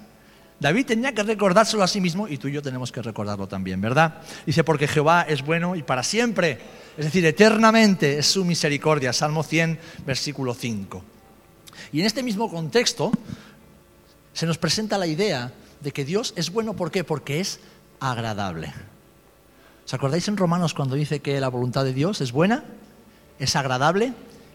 [0.60, 3.80] David tenía que recordárselo a sí mismo y tú y yo tenemos que recordarlo también,
[3.80, 4.22] ¿verdad?
[4.46, 6.60] Dice, porque Jehová es bueno y para siempre
[7.00, 9.14] es decir, eternamente es su misericordia.
[9.14, 11.02] Salmo 100, versículo 5.
[11.94, 13.14] Y en este mismo contexto
[14.34, 17.06] se nos presenta la idea de que Dios es bueno, ¿por qué?
[17.06, 17.62] Porque es
[18.02, 18.74] agradable.
[19.86, 22.66] ¿Os acordáis en Romanos cuando dice que la voluntad de Dios es buena,
[23.40, 24.12] es agradable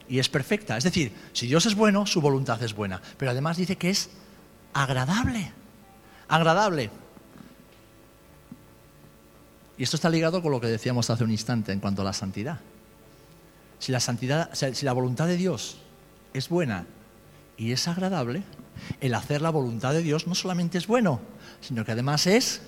[0.07, 0.77] y es perfecta.
[0.77, 3.01] Es decir, si Dios es bueno, su voluntad es buena.
[3.17, 4.11] Pero además dice que es
[4.75, 5.51] agradable.
[6.29, 6.91] Agradable.
[9.77, 12.13] Y esto está ligado con lo que decíamos hace un instante en cuanto a la
[12.13, 12.61] santidad.
[13.79, 15.79] Si la, santidad, si la voluntad de Dios
[16.33, 16.87] es buena
[17.57, 18.43] y es agradable,
[19.01, 21.21] el hacer la voluntad de Dios no solamente es bueno,
[21.61, 22.63] sino que además es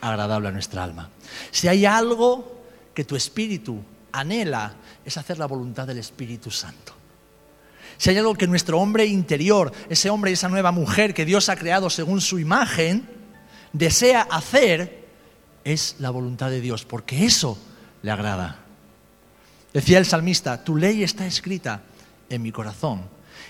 [0.00, 1.10] agradable a nuestra alma.
[1.50, 2.62] Si hay algo
[2.94, 6.95] que tu espíritu anhela, es hacer la voluntad del Espíritu Santo.
[7.98, 11.48] Si hay algo que nuestro hombre interior, ese hombre y esa nueva mujer que Dios
[11.48, 13.08] ha creado según su imagen,
[13.72, 15.06] desea hacer,
[15.64, 17.58] es la voluntad de Dios, porque eso
[18.02, 18.60] le agrada.
[19.72, 21.82] Decía el salmista, tu ley está escrita
[22.28, 23.02] en mi corazón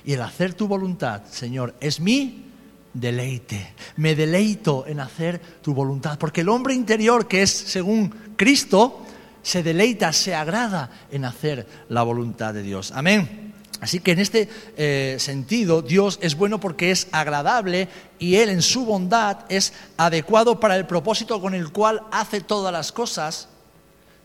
[0.05, 2.45] y el hacer tu voluntad, Señor, es mi
[2.93, 3.75] deleite.
[3.97, 9.03] Me deleito en hacer tu voluntad, porque el hombre interior que es según Cristo
[9.43, 12.93] se deleita, se agrada en hacer la voluntad de Dios.
[12.93, 13.46] Amén.
[13.81, 18.63] Así que en este eh, sentido, Dios es bueno porque es agradable y Él en
[18.63, 23.49] su bondad es adecuado para el propósito con el cual hace todas las cosas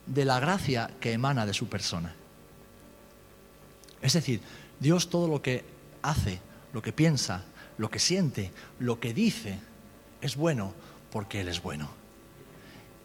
[0.06, 2.16] de la gracia que emana de su persona.
[4.02, 4.42] Es decir,
[4.80, 5.66] Dios todo lo que
[6.02, 6.40] hace,
[6.74, 7.44] lo que piensa,
[7.78, 9.60] lo que siente, lo que dice,
[10.22, 10.74] es bueno
[11.12, 11.90] porque Él es bueno.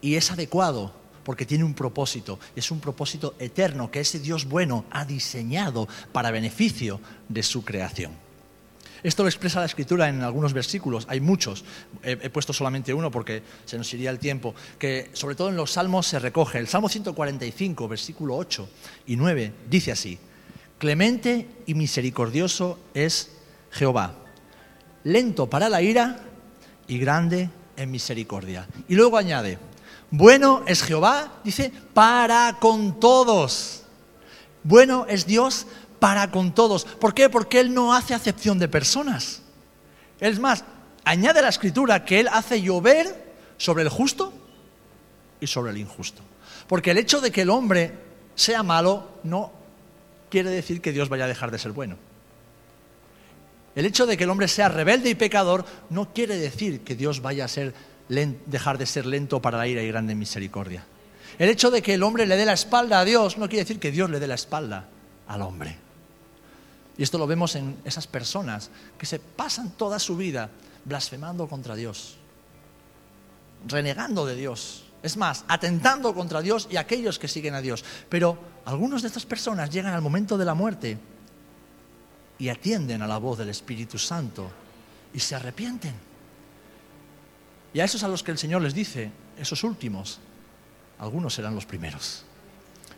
[0.01, 0.93] Y es adecuado
[1.27, 6.31] porque tiene un propósito, es un propósito eterno que ese Dios bueno ha diseñado para
[6.31, 8.13] beneficio de su creación.
[9.03, 11.65] Esto lo expresa la escritura en algunos versículos, hay muchos,
[12.01, 15.73] he, puesto solamente uno porque se nos iría el tiempo, que sobre todo en los
[15.73, 16.59] salmos se recoge.
[16.59, 18.69] El Salmo 145, versículo 8
[19.07, 20.17] y 9, dice así,
[20.77, 23.31] Clemente y misericordioso es
[23.71, 24.15] Jehová,
[25.03, 26.21] lento para la ira
[26.87, 28.65] y grande en misericordia.
[28.87, 29.59] Y luego añade,
[30.11, 33.83] bueno es Jehová, dice, para con todos.
[34.63, 35.67] Bueno es Dios
[35.99, 36.85] para con todos.
[36.85, 37.29] ¿Por qué?
[37.29, 39.41] Porque Él no hace acepción de personas.
[40.19, 40.63] Es más,
[41.03, 44.33] añade la escritura que Él hace llover sobre el justo
[45.39, 46.21] y sobre el injusto.
[46.67, 47.93] Porque el hecho de que el hombre
[48.35, 49.51] sea malo no
[50.29, 51.97] quiere decir que Dios vaya a dejar de ser bueno.
[53.75, 57.21] El hecho de que el hombre sea rebelde y pecador no quiere decir que Dios
[57.21, 57.73] vaya a ser
[58.09, 60.85] dejar de ser lento para la ira y grande misericordia.
[61.37, 63.79] El hecho de que el hombre le dé la espalda a Dios no quiere decir
[63.79, 64.87] que Dios le dé la espalda
[65.27, 65.77] al hombre.
[66.97, 70.49] Y esto lo vemos en esas personas que se pasan toda su vida
[70.83, 72.15] blasfemando contra Dios,
[73.67, 77.85] renegando de Dios, es más, atentando contra Dios y aquellos que siguen a Dios.
[78.09, 80.97] Pero algunos de estas personas llegan al momento de la muerte
[82.39, 84.49] y atienden a la voz del Espíritu Santo
[85.13, 86.06] y se arrepienten.
[87.73, 90.19] Y a esos a los que el Señor les dice, esos últimos,
[90.99, 92.23] algunos serán los primeros.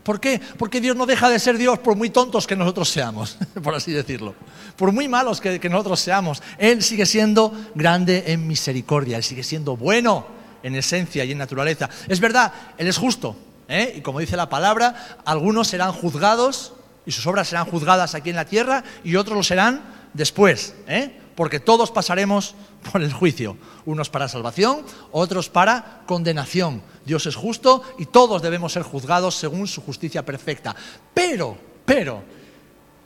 [0.04, 0.40] ¿Por qué?
[0.58, 3.92] Porque Dios no deja de ser Dios por muy tontos que nosotros seamos, por así
[3.92, 4.34] decirlo.
[4.76, 6.42] Por muy malos que, nosotros seamos.
[6.58, 10.26] Él sigue siendo grande en misericordia, Él sigue siendo bueno
[10.64, 11.90] en esencia y en naturaleza.
[12.08, 13.36] Es verdad, Él es justo.
[13.68, 13.94] ¿eh?
[13.98, 16.74] Y como dice la palabra, algunos serán juzgados
[17.06, 19.82] y sus obras serán juzgadas aquí en la tierra y otros lo serán
[20.14, 20.74] después.
[20.88, 21.20] ¿eh?
[21.40, 22.54] Porque todos pasaremos
[22.92, 24.82] por el juicio, unos para salvación,
[25.14, 26.82] otros para condenación.
[27.06, 30.76] Dios es justo y todos debemos ser juzgados según su justicia perfecta.
[31.14, 32.24] Pero, pero,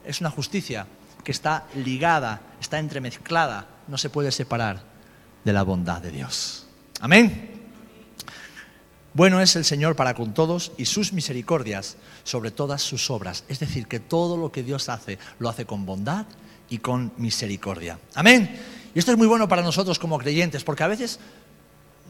[0.04, 0.88] es una justicia
[1.24, 4.82] que está ligada, está entremezclada, no se puede separar
[5.44, 6.66] de la bondad de Dios.
[7.02, 7.52] Amén.
[9.14, 13.44] Bueno es el Señor para con todos y sus misericordias sobre todas sus obras.
[13.48, 16.26] Es decir, que todo lo que Dios hace lo hace con bondad
[16.70, 18.00] y con misericordia.
[18.16, 18.60] Amén.
[18.96, 21.20] Y esto es muy bueno para nosotros como creyentes, porque a veces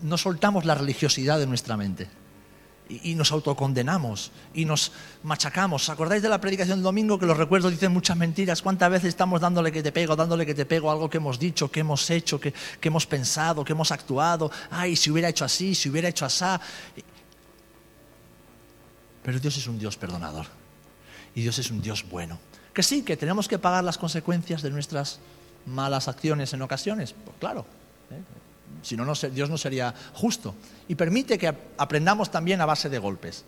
[0.01, 2.09] no soltamos la religiosidad de nuestra mente
[2.89, 4.91] y, nos autocondenamos y nos
[5.23, 5.83] machacamos.
[5.83, 8.61] ¿Os acordáis de la predicación del domingo que los recuerdos dicen muchas mentiras?
[8.61, 11.71] ¿Cuántas veces estamos dándole que te pego, dándole que te pego algo que hemos dicho,
[11.71, 14.51] que hemos hecho, que, que hemos pensado, que hemos actuado?
[14.69, 16.45] Ay, si hubiera hecho así, si hubiera hecho así.
[19.23, 20.47] Pero Dios es un Dios perdonador
[21.33, 22.37] y Dios es un Dios bueno.
[22.73, 25.19] Que sí, que tenemos que pagar las consecuencias de nuestras
[25.65, 27.65] malas acciones en ocasiones, pues claro.
[28.11, 28.21] ¿eh?
[28.81, 30.55] Si no, Dios no sería justo.
[30.87, 33.45] Y permite que aprendamos también a base de golpes.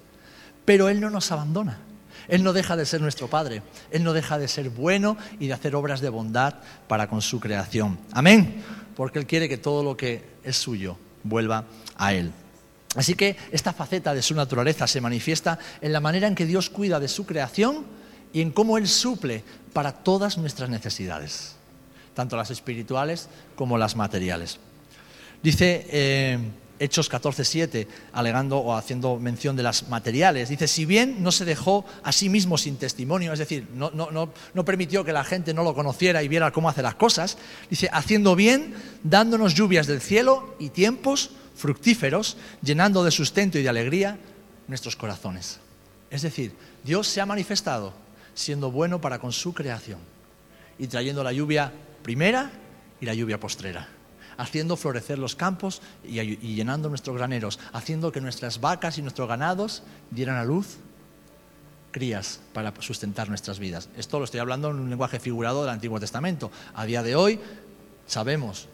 [0.63, 1.79] Pero Él no nos abandona.
[2.27, 3.61] Él no deja de ser nuestro Padre.
[3.91, 6.55] Él no deja de ser bueno y de hacer obras de bondad
[6.87, 7.99] para con su creación.
[8.13, 8.63] Amén.
[8.95, 11.65] Porque Él quiere que todo lo que es suyo vuelva
[11.97, 12.31] a Él.
[12.95, 16.69] Así que esta faceta de su naturaleza se manifiesta en la manera en que Dios
[16.69, 17.85] cuida de su creación
[18.35, 21.55] y en cómo Él suple para todas nuestras necesidades,
[22.13, 24.59] tanto las espirituales como las materiales.
[25.41, 26.37] Dice eh,
[26.77, 30.49] Hechos 14:7, alegando o haciendo mención de las materiales.
[30.49, 34.65] Dice, si bien no se dejó a sí mismo sin testimonio, es decir, no, no,
[34.65, 37.37] permitió que la gente no lo conociera y viera cómo hace las cosas,
[37.69, 43.69] dice, haciendo bien, dándonos lluvias del cielo y tiempos fructíferos, llenando de sustento y de
[43.69, 44.19] alegría
[44.67, 45.59] nuestros corazones.
[46.09, 48.04] Es decir, Dios se ha manifestado
[48.35, 49.99] siendo bueno para con su creación
[50.77, 51.73] y trayendo la lluvia
[52.03, 52.51] primera
[53.01, 53.87] y la lluvia postrera
[54.37, 56.21] haciendo florecer los campos y,
[56.55, 60.77] llenando nuestros graneros, haciendo que nuestras vacas y nuestros ganados dieran a luz
[61.91, 63.89] crías para sustentar nuestras vidas.
[63.95, 66.51] Esto lo estoy hablando en un lenguaje figurado del Antiguo Testamento.
[66.73, 67.39] A día de hoy
[68.05, 68.67] sabemos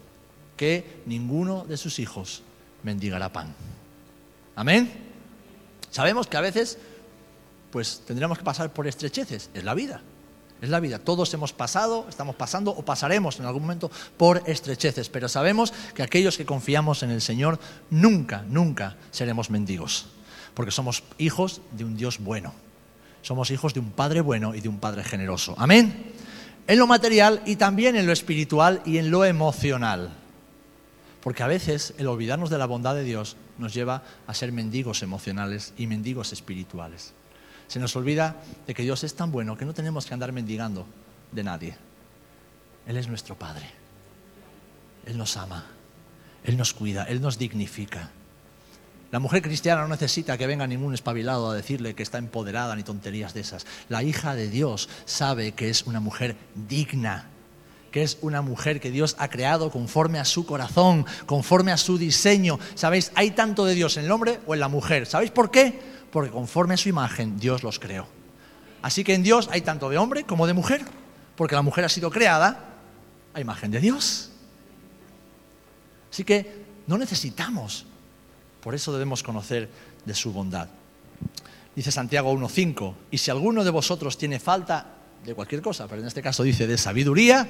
[0.56, 2.42] que ninguno de sus hijos
[2.82, 3.54] mendigará pan.
[4.56, 4.92] Amén.
[5.90, 6.78] Sabemos que a veces
[7.72, 10.02] pues tendremos que pasar por estrecheces, es la vida.
[10.60, 11.00] Es la vida.
[11.00, 16.04] Todos hemos pasado, estamos pasando o pasaremos en algún momento por estrecheces, pero sabemos que
[16.04, 17.58] aquellos que confiamos en el Señor
[17.90, 20.06] nunca, nunca seremos mendigos,
[20.54, 22.54] porque somos hijos de un Dios bueno.
[23.22, 25.56] Somos hijos de un Padre bueno y de un Padre generoso.
[25.58, 26.12] Amén.
[26.68, 30.10] En lo material y también en lo espiritual y en lo emocional.
[31.22, 35.02] Porque a veces el olvidarnos de la bondad de Dios nos lleva a ser mendigos
[35.02, 37.14] emocionales y mendigos espirituales.
[37.72, 40.84] Se nos olvida de que Dios es tan bueno que no tenemos que andar mendigando
[41.30, 41.74] de nadie.
[42.86, 43.64] Él es nuestro Padre.
[45.06, 45.64] Él nos ama.
[46.44, 47.04] Él nos cuida.
[47.04, 48.10] Él nos dignifica.
[49.10, 52.82] La mujer cristiana no necesita que venga ningún espabilado a decirle que está empoderada ni
[52.82, 53.66] tonterías de esas.
[53.88, 56.36] La hija de Dios sabe que es una mujer
[56.68, 57.30] digna,
[57.90, 61.96] que es una mujer que Dios ha creado conforme a su corazón, conforme a su
[61.96, 62.58] diseño.
[62.74, 63.12] ¿Sabéis?
[63.14, 65.06] Hay tanto de Dios en el hombre o en la mujer.
[65.06, 65.91] ¿Sabéis por qué?
[66.12, 68.06] Porque conforme a su imagen Dios los creó.
[68.82, 70.84] Así que en Dios hay tanto de hombre como de mujer,
[71.36, 72.68] porque la mujer ha sido creada
[73.34, 74.30] a imagen de Dios.
[76.12, 77.86] Así que no necesitamos,
[78.60, 79.70] por eso debemos conocer
[80.04, 80.68] de su bondad.
[81.74, 84.86] Dice Santiago 1.5, y si alguno de vosotros tiene falta
[85.24, 87.48] de cualquier cosa, pero en este caso dice de sabiduría,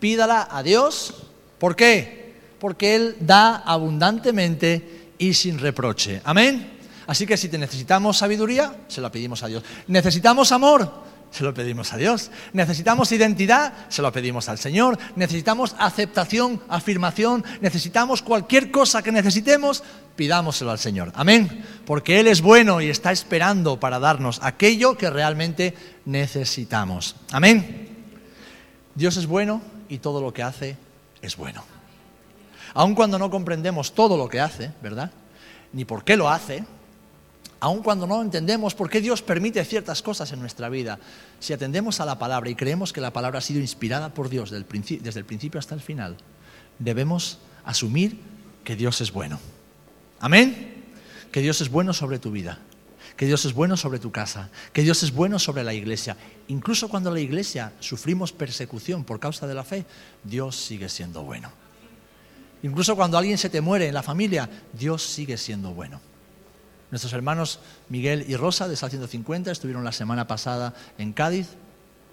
[0.00, 1.26] pídala a Dios.
[1.58, 2.34] ¿Por qué?
[2.58, 6.22] Porque Él da abundantemente y sin reproche.
[6.24, 6.77] Amén.
[7.08, 9.64] Así que si necesitamos sabiduría, se lo pedimos a Dios.
[9.86, 10.92] Necesitamos amor,
[11.30, 12.30] se lo pedimos a Dios.
[12.52, 14.98] Necesitamos identidad, se lo pedimos al Señor.
[15.16, 17.46] Necesitamos aceptación, afirmación.
[17.62, 19.82] Necesitamos cualquier cosa que necesitemos,
[20.16, 21.10] pidámoselo al Señor.
[21.14, 21.64] Amén.
[21.86, 27.16] Porque Él es bueno y está esperando para darnos aquello que realmente necesitamos.
[27.32, 27.88] Amén.
[28.94, 30.76] Dios es bueno y todo lo que hace
[31.22, 31.64] es bueno.
[32.74, 35.10] Aun cuando no comprendemos todo lo que hace, ¿verdad?
[35.72, 36.64] Ni por qué lo hace,
[37.60, 40.98] aun cuando no entendemos por qué Dios permite ciertas cosas en nuestra vida,
[41.40, 44.50] si atendemos a la palabra y creemos que la palabra ha sido inspirada por Dios
[44.50, 46.16] desde el principio hasta el final,
[46.78, 48.18] debemos asumir
[48.64, 49.40] que Dios es bueno.
[50.20, 50.74] Amén.
[51.32, 52.58] Que Dios es bueno sobre tu vida,
[53.16, 56.16] que Dios es bueno sobre tu casa, que Dios es bueno sobre la iglesia.
[56.48, 59.84] Incluso cuando la iglesia sufrimos persecución por causa de la fe,
[60.24, 61.52] Dios sigue siendo bueno.
[62.62, 66.00] Incluso cuando alguien se te muere en la familia, Dios sigue siendo bueno.
[66.90, 71.48] Nuestros hermanos Miguel y Rosa de Sal 150 estuvieron la semana pasada en Cádiz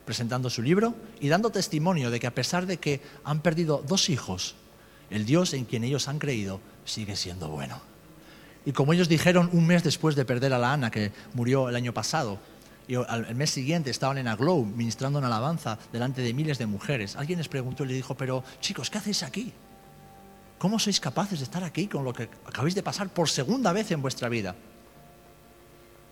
[0.06, 4.10] presentando su libro y dando testimonio de que a pesar de que han perdido dos
[4.10, 4.56] hijos,
[5.10, 7.82] el Dios en quien ellos han creído sigue siendo bueno.
[8.66, 11.76] Y como ellos dijeron un mes después de perder a la Ana, que murió el
[11.76, 12.40] año pasado,
[12.88, 17.16] y al mes siguiente estaban en Aglow ministrando en alabanza delante de miles de mujeres,
[17.16, 19.54] alguien les preguntó y le dijo, pero chicos, ¿qué hacéis aquí?
[20.58, 23.91] ¿Cómo sois capaces de estar aquí con lo que acabáis de pasar por segunda vez
[23.91, 24.56] en vuestra vida?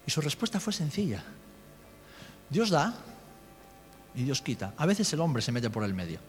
[0.06, 1.24] Y su respuesta fue sencilla.
[2.50, 2.94] Dios da
[4.16, 4.74] y Dios quita.
[4.78, 6.20] A veces el hombre se mete por el medio.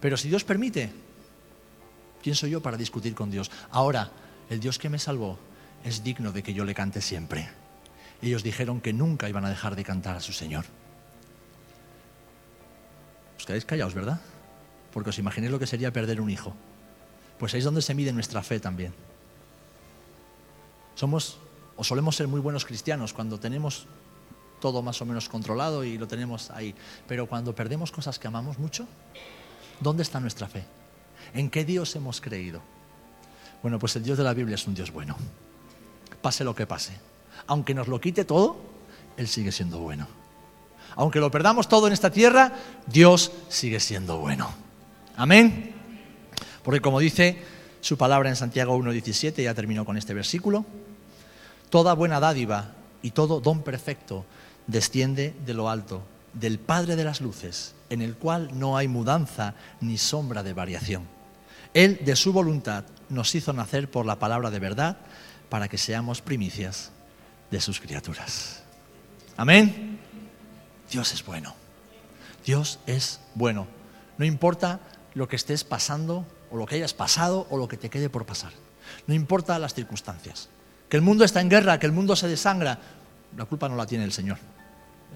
[0.00, 0.90] Pero si Dios permite,
[2.22, 3.50] ¿quién soy yo para discutir con Dios?
[3.70, 4.10] Ahora,
[4.48, 5.38] el Dios que me salvó
[5.84, 7.50] es digno de que yo le cante siempre.
[8.22, 10.64] Ellos dijeron que nunca iban a dejar de cantar a su Señor.
[13.36, 14.20] Os quedáis callados, ¿verdad?
[14.92, 16.54] Porque os imaginéis lo que sería perder un hijo.
[17.40, 18.92] Pues ahí es donde se mide nuestra fe también.
[20.94, 21.38] Somos
[21.76, 23.86] o solemos ser muy buenos cristianos cuando tenemos
[24.60, 26.74] todo más o menos controlado y lo tenemos ahí.
[27.08, 28.86] Pero cuando perdemos cosas que amamos mucho,
[29.80, 30.66] ¿dónde está nuestra fe?
[31.32, 32.60] ¿En qué Dios hemos creído?
[33.62, 35.16] Bueno, pues el Dios de la Biblia es un Dios bueno.
[36.20, 36.92] Pase lo que pase.
[37.46, 38.58] Aunque nos lo quite todo,
[39.16, 40.06] Él sigue siendo bueno.
[40.94, 42.52] Aunque lo perdamos todo en esta tierra,
[42.86, 44.50] Dios sigue siendo bueno.
[45.16, 45.79] Amén.
[46.70, 47.36] Porque como dice
[47.80, 50.64] su palabra en Santiago 1.17, ya termino con este versículo,
[51.68, 54.24] toda buena dádiva y todo don perfecto
[54.68, 59.54] desciende de lo alto, del Padre de las Luces, en el cual no hay mudanza
[59.80, 61.08] ni sombra de variación.
[61.74, 64.98] Él, de su voluntad, nos hizo nacer por la palabra de verdad
[65.48, 66.92] para que seamos primicias
[67.50, 68.62] de sus criaturas.
[69.36, 69.98] Amén.
[70.88, 71.52] Dios es bueno.
[72.46, 73.66] Dios es bueno.
[74.18, 74.78] No importa
[75.14, 78.26] lo que estés pasando o lo que hayas pasado o lo que te quede por
[78.26, 78.52] pasar.
[79.06, 80.48] No importa las circunstancias.
[80.88, 82.78] Que el mundo está en guerra, que el mundo se desangra,
[83.36, 84.38] la culpa no la tiene el Señor.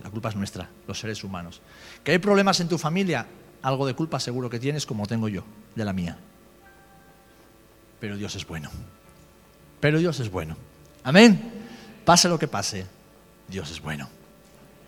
[0.02, 1.60] La culpa es nuestra, los seres humanos.
[2.02, 3.26] Que hay problemas en tu familia,
[3.62, 6.18] algo de culpa seguro que tienes como tengo yo, de la mía.
[8.00, 8.70] Pero Dios es bueno.
[9.80, 10.56] Pero Dios es bueno.
[11.02, 11.52] Amén.
[12.04, 12.86] Pase lo que pase,
[13.48, 14.08] Dios es bueno.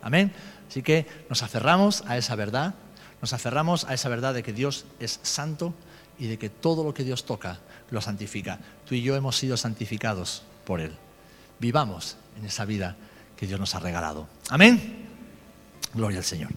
[0.02, 0.32] Amén.
[0.68, 2.74] Así que nos aferramos a esa verdad,
[3.20, 5.74] nos aferramos a esa verdad de que Dios es santo
[6.18, 7.58] y de que todo lo que Dios toca
[7.90, 8.58] lo santifica.
[8.86, 10.92] Tú y yo hemos sido santificados por Él.
[11.58, 12.96] Vivamos en esa vida
[13.36, 14.28] que Dios nos ha regalado.
[14.48, 15.06] Amén.
[15.94, 16.50] Gloria al Señor.